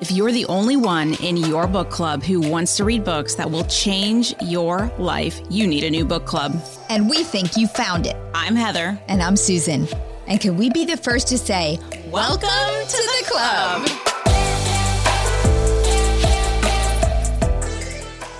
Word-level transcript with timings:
If 0.00 0.10
you're 0.10 0.32
the 0.32 0.44
only 0.46 0.76
one 0.76 1.14
in 1.22 1.36
your 1.36 1.68
book 1.68 1.88
club 1.88 2.24
who 2.24 2.40
wants 2.40 2.76
to 2.78 2.84
read 2.84 3.04
books 3.04 3.36
that 3.36 3.48
will 3.48 3.62
change 3.64 4.34
your 4.42 4.92
life, 4.98 5.40
you 5.48 5.68
need 5.68 5.84
a 5.84 5.90
new 5.90 6.04
book 6.04 6.26
club. 6.26 6.60
And 6.88 7.08
we 7.08 7.22
think 7.22 7.56
you 7.56 7.68
found 7.68 8.06
it. 8.06 8.16
I'm 8.34 8.56
Heather. 8.56 9.00
And 9.06 9.22
I'm 9.22 9.36
Susan. 9.36 9.86
And 10.26 10.40
can 10.40 10.56
we 10.56 10.68
be 10.68 10.84
the 10.84 10.96
first 10.96 11.28
to 11.28 11.38
say, 11.38 11.78
Welcome, 12.10 12.48
Welcome 12.48 12.88
to, 12.88 12.96
to, 12.96 12.96
the, 12.96 13.24
the 13.24 13.30
club. 13.30 13.86
club. 13.86 14.00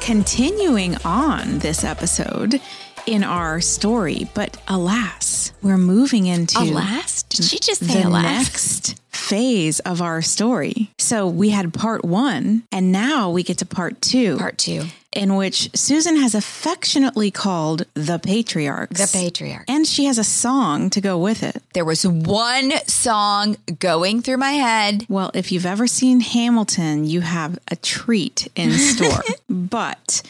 Continuing 0.01 0.97
on 1.05 1.61
this 1.61 1.85
episode, 1.85 2.61
in 3.07 3.23
our 3.23 3.61
story, 3.61 4.29
but 4.35 4.57
alas, 4.69 5.53
we're 5.63 5.77
moving 5.79 6.27
into 6.27 6.59
alas. 6.59 7.23
Did 7.25 7.45
she 7.45 7.59
just 7.59 7.85
say 7.85 8.03
the 8.03 8.09
alas? 8.09 8.23
next 8.23 9.01
phase 9.11 9.81
of 9.81 10.01
our 10.01 10.23
story? 10.23 10.91
So 11.05 11.29
we 11.29 11.51
had 11.51 11.75
part 11.75 12.03
one, 12.03 12.63
and 12.73 12.91
now 12.91 13.29
we 13.29 13.43
get 13.43 13.59
to 13.59 13.67
part 13.67 14.01
two. 14.01 14.39
Part 14.39 14.57
two. 14.57 14.85
In 15.13 15.37
which 15.37 15.69
Susan 15.77 16.17
has 16.17 16.35
affectionately 16.35 17.31
called 17.31 17.85
the 17.93 18.19
patriarchs. 18.19 19.13
The 19.13 19.19
patriarchs. 19.19 19.67
And 19.69 19.87
she 19.87 20.07
has 20.07 20.17
a 20.17 20.25
song 20.25 20.89
to 20.89 21.03
go 21.03 21.19
with 21.19 21.43
it. 21.43 21.63
There 21.75 21.85
was 21.85 22.07
one 22.07 22.73
song 22.87 23.59
going 23.79 24.23
through 24.23 24.39
my 24.39 24.53
head. 24.53 25.05
Well, 25.11 25.31
if 25.35 25.53
you've 25.53 25.67
ever 25.67 25.87
seen 25.87 26.21
Hamilton, 26.21 27.05
you 27.05 27.21
have 27.21 27.59
a 27.71 27.77
treat 27.77 28.49
in 28.57 28.73
store. 28.73 29.23
but 29.51 30.23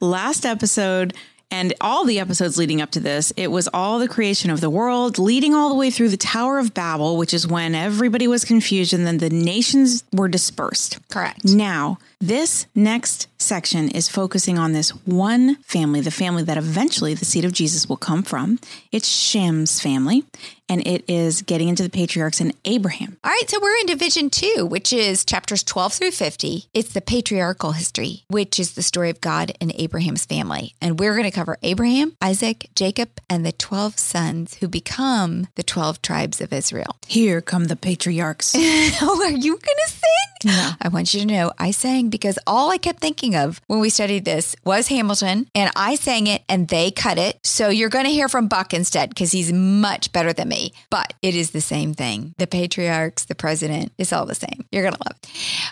last 0.00 0.46
episode, 0.46 1.12
and 1.52 1.74
all 1.82 2.06
the 2.06 2.18
episodes 2.18 2.56
leading 2.56 2.80
up 2.80 2.90
to 2.92 3.00
this, 3.00 3.30
it 3.36 3.48
was 3.48 3.68
all 3.74 3.98
the 3.98 4.08
creation 4.08 4.50
of 4.50 4.62
the 4.62 4.70
world, 4.70 5.18
leading 5.18 5.54
all 5.54 5.68
the 5.68 5.74
way 5.74 5.90
through 5.90 6.08
the 6.08 6.16
Tower 6.16 6.58
of 6.58 6.72
Babel, 6.72 7.18
which 7.18 7.34
is 7.34 7.46
when 7.46 7.74
everybody 7.74 8.26
was 8.26 8.42
confused 8.42 8.94
and 8.94 9.06
then 9.06 9.18
the 9.18 9.28
nations 9.28 10.02
were 10.12 10.28
dispersed. 10.28 10.98
Correct. 11.10 11.44
Now, 11.44 11.98
this 12.22 12.66
next 12.72 13.26
section 13.36 13.88
is 13.88 14.08
focusing 14.08 14.56
on 14.56 14.72
this 14.72 14.90
one 15.04 15.56
family, 15.56 16.00
the 16.00 16.12
family 16.12 16.44
that 16.44 16.56
eventually 16.56 17.14
the 17.14 17.24
seed 17.24 17.44
of 17.44 17.52
Jesus 17.52 17.88
will 17.88 17.96
come 17.96 18.22
from. 18.22 18.60
It's 18.92 19.08
Shem's 19.08 19.80
family, 19.80 20.22
and 20.68 20.86
it 20.86 21.04
is 21.08 21.42
getting 21.42 21.66
into 21.68 21.82
the 21.82 21.90
patriarchs 21.90 22.40
and 22.40 22.54
Abraham. 22.64 23.18
All 23.24 23.30
right, 23.32 23.50
so 23.50 23.58
we're 23.60 23.76
in 23.78 23.86
division 23.86 24.30
two, 24.30 24.64
which 24.64 24.92
is 24.92 25.24
chapters 25.24 25.64
12 25.64 25.94
through 25.94 26.10
50. 26.12 26.66
It's 26.72 26.92
the 26.92 27.00
patriarchal 27.00 27.72
history, 27.72 28.22
which 28.28 28.60
is 28.60 28.74
the 28.74 28.82
story 28.82 29.10
of 29.10 29.20
God 29.20 29.52
and 29.60 29.72
Abraham's 29.74 30.24
family. 30.24 30.74
And 30.80 31.00
we're 31.00 31.14
going 31.14 31.24
to 31.24 31.32
cover 31.32 31.58
Abraham, 31.64 32.16
Isaac, 32.22 32.70
Jacob, 32.76 33.10
and 33.28 33.44
the 33.44 33.52
12 33.52 33.98
sons 33.98 34.54
who 34.54 34.68
become 34.68 35.48
the 35.56 35.64
12 35.64 36.00
tribes 36.02 36.40
of 36.40 36.52
Israel. 36.52 36.96
Here 37.08 37.40
come 37.40 37.64
the 37.64 37.74
patriarchs. 37.74 38.54
oh, 38.56 39.22
are 39.24 39.30
you 39.32 39.52
going 39.52 39.60
to 39.60 39.90
sing? 39.90 40.32
No. 40.44 40.70
I 40.80 40.88
want 40.88 41.14
you 41.14 41.20
to 41.20 41.26
know 41.26 41.52
I 41.58 41.70
sang 41.70 42.10
because 42.12 42.38
all 42.46 42.70
I 42.70 42.78
kept 42.78 43.00
thinking 43.00 43.34
of 43.34 43.60
when 43.66 43.80
we 43.80 43.88
studied 43.88 44.24
this 44.24 44.54
was 44.64 44.86
Hamilton, 44.86 45.48
and 45.56 45.72
I 45.74 45.96
sang 45.96 46.28
it 46.28 46.42
and 46.48 46.68
they 46.68 46.92
cut 46.92 47.18
it. 47.18 47.40
So 47.42 47.68
you're 47.68 47.88
going 47.88 48.04
to 48.04 48.10
hear 48.12 48.28
from 48.28 48.46
Buck 48.46 48.72
instead 48.72 49.08
because 49.08 49.32
he's 49.32 49.52
much 49.52 50.12
better 50.12 50.32
than 50.32 50.48
me. 50.48 50.72
But 50.90 51.14
it 51.22 51.34
is 51.34 51.50
the 51.50 51.60
same 51.60 51.94
thing. 51.94 52.34
The 52.38 52.46
patriarchs, 52.46 53.24
the 53.24 53.34
president, 53.34 53.92
it's 53.98 54.12
all 54.12 54.26
the 54.26 54.36
same. 54.36 54.64
You're 54.70 54.82
going 54.82 54.94
to 54.94 55.00
love 55.04 55.18
it. 55.20 55.28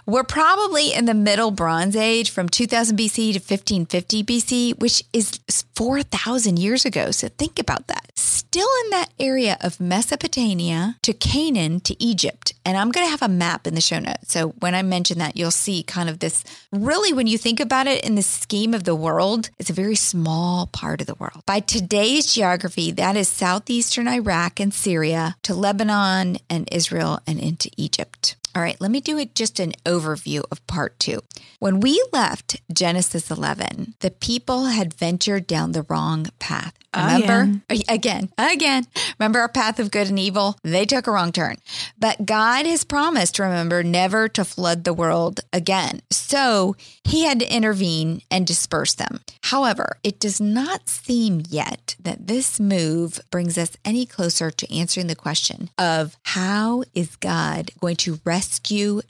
We're 0.06 0.24
probably 0.24 0.92
in 0.92 1.04
the 1.04 1.14
middle 1.14 1.50
Bronze 1.50 1.94
Age 1.94 2.30
from 2.30 2.48
2000 2.48 2.98
BC 2.98 3.14
to 3.14 3.38
1550 3.38 4.24
BC, 4.24 4.80
which 4.80 5.04
is 5.12 5.38
4,000 5.76 6.58
years 6.58 6.84
ago. 6.84 7.10
So 7.10 7.28
think 7.28 7.58
about 7.58 7.86
that. 7.88 8.10
Still 8.16 8.68
in 8.84 8.90
that 8.90 9.10
area 9.18 9.58
of 9.60 9.80
Mesopotamia 9.80 10.96
to 11.02 11.12
Canaan 11.12 11.80
to 11.80 12.02
Egypt. 12.02 12.54
And 12.64 12.76
I'm 12.76 12.90
going 12.90 13.06
to 13.06 13.10
have 13.10 13.22
a 13.22 13.28
map 13.28 13.66
in 13.66 13.74
the 13.74 13.80
show 13.80 13.98
notes. 13.98 14.32
So 14.32 14.48
when 14.60 14.74
I 14.74 14.82
mention 14.82 15.18
that, 15.18 15.36
you'll 15.36 15.50
see 15.50 15.82
kind 15.82 16.08
of 16.08 16.20
this 16.20 16.29
really, 16.72 17.12
when 17.12 17.26
you 17.26 17.38
think 17.38 17.60
about 17.60 17.86
it 17.86 18.04
in 18.04 18.14
the 18.14 18.22
scheme 18.22 18.74
of 18.74 18.84
the 18.84 18.94
world, 18.94 19.50
it's 19.58 19.70
a 19.70 19.74
very 19.74 19.96
small 19.96 20.66
part 20.66 21.00
of 21.00 21.06
the 21.06 21.14
world. 21.14 21.42
By 21.46 21.60
today's 21.60 22.32
geography, 22.34 22.90
that 22.92 23.16
is 23.16 23.28
southeastern 23.28 24.08
Iraq 24.08 24.60
and 24.60 24.72
Syria 24.72 25.36
to 25.42 25.54
Lebanon 25.54 26.38
and 26.48 26.68
Israel 26.72 27.20
and 27.26 27.38
into 27.40 27.70
Egypt. 27.76 28.36
All 28.54 28.62
right, 28.62 28.80
let 28.80 28.90
me 28.90 29.00
do 29.00 29.16
it 29.16 29.34
just 29.34 29.60
an 29.60 29.72
overview 29.84 30.42
of 30.50 30.66
part 30.66 30.98
two. 30.98 31.20
When 31.60 31.78
we 31.80 32.02
left 32.12 32.60
Genesis 32.72 33.30
11, 33.30 33.94
the 34.00 34.10
people 34.10 34.66
had 34.66 34.94
ventured 34.94 35.46
down 35.46 35.72
the 35.72 35.86
wrong 35.88 36.26
path. 36.40 36.74
Remember? 36.96 37.60
Again. 37.68 37.84
again, 37.88 38.28
again. 38.36 38.86
Remember 39.18 39.38
our 39.38 39.48
path 39.48 39.78
of 39.78 39.92
good 39.92 40.08
and 40.08 40.18
evil? 40.18 40.56
They 40.64 40.84
took 40.86 41.06
a 41.06 41.12
wrong 41.12 41.30
turn. 41.30 41.56
But 41.98 42.26
God 42.26 42.66
has 42.66 42.82
promised, 42.82 43.38
remember, 43.38 43.84
never 43.84 44.28
to 44.30 44.44
flood 44.44 44.82
the 44.82 44.92
world 44.92 45.40
again. 45.52 46.00
So 46.10 46.74
he 47.04 47.24
had 47.24 47.38
to 47.38 47.54
intervene 47.54 48.22
and 48.30 48.44
disperse 48.44 48.94
them. 48.94 49.20
However, 49.44 49.98
it 50.02 50.18
does 50.18 50.40
not 50.40 50.88
seem 50.88 51.42
yet 51.48 51.94
that 52.00 52.26
this 52.26 52.58
move 52.58 53.20
brings 53.30 53.56
us 53.56 53.76
any 53.84 54.04
closer 54.04 54.50
to 54.50 54.74
answering 54.74 55.06
the 55.06 55.14
question 55.14 55.70
of 55.78 56.16
how 56.24 56.82
is 56.92 57.14
God 57.16 57.70
going 57.80 57.96
to 57.96 58.18
rescue 58.24 58.39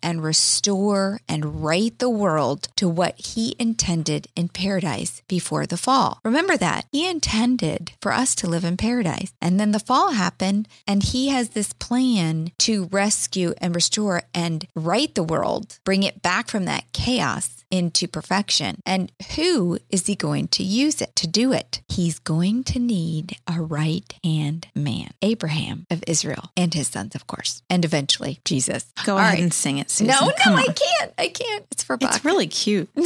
and 0.03 0.23
restore 0.23 1.21
and 1.29 1.63
right 1.63 1.99
the 1.99 2.11
world 2.11 2.69
to 2.77 2.89
what 2.89 3.19
he 3.19 3.55
intended 3.59 4.27
in 4.35 4.49
paradise 4.49 5.23
before 5.29 5.67
the 5.67 5.77
fall? 5.77 6.21
Remember 6.25 6.57
that. 6.57 6.87
He 6.91 7.09
intended 7.09 7.93
for 8.01 8.13
us 8.13 8.35
to 8.37 8.49
live 8.49 8.65
in 8.65 8.77
paradise. 8.77 9.33
And 9.41 9.61
then 9.61 9.73
the 9.73 9.79
fall 9.79 10.13
happened, 10.13 10.69
and 10.87 11.03
he 11.03 11.29
has 11.29 11.51
this 11.51 11.73
plan 11.73 12.53
to 12.59 12.89
rescue 12.91 13.55
and 13.59 13.75
restore 13.75 14.23
and 14.35 14.67
right 14.75 15.15
the 15.15 15.23
world, 15.23 15.79
bring 15.85 16.03
it 16.03 16.23
back 16.23 16.49
from 16.49 16.65
that 16.65 16.93
chaos 16.93 17.60
into 17.71 18.09
perfection. 18.09 18.81
And 18.85 19.13
who 19.37 19.79
is 19.91 20.07
he 20.07 20.15
going 20.15 20.49
to 20.49 20.63
use 20.63 21.01
it 21.01 21.15
to 21.17 21.27
do 21.27 21.53
it? 21.53 21.81
He's 21.89 22.19
going 22.19 22.65
to 22.65 22.79
need 22.79 23.37
a 23.47 23.61
right 23.61 24.13
hand 24.25 24.69
man, 24.75 25.11
Abraham 25.23 25.87
of 25.91 26.03
Israel, 26.07 26.51
and 26.57 26.75
his 26.75 26.89
sons, 26.89 27.15
of 27.15 27.27
course, 27.27 27.63
and 27.71 27.85
eventually 27.85 28.41
Jesus. 28.45 28.87
Go 29.05 29.15
All 29.15 29.19
ahead 29.19 29.35
right. 29.35 29.43
and 29.43 29.53
sing 29.53 29.79
it, 29.79 29.91
Susan. 29.91 30.09
No, 30.09 30.33
Come 30.43 30.55
no, 30.55 30.59
on. 30.61 30.69
I 30.69 30.73
can't. 30.73 31.13
I 31.19 31.29
can't. 31.29 31.67
It's 31.71 31.83
for. 31.83 31.97
It's 32.01 32.25
really 32.25 32.47
cute. 32.47 32.89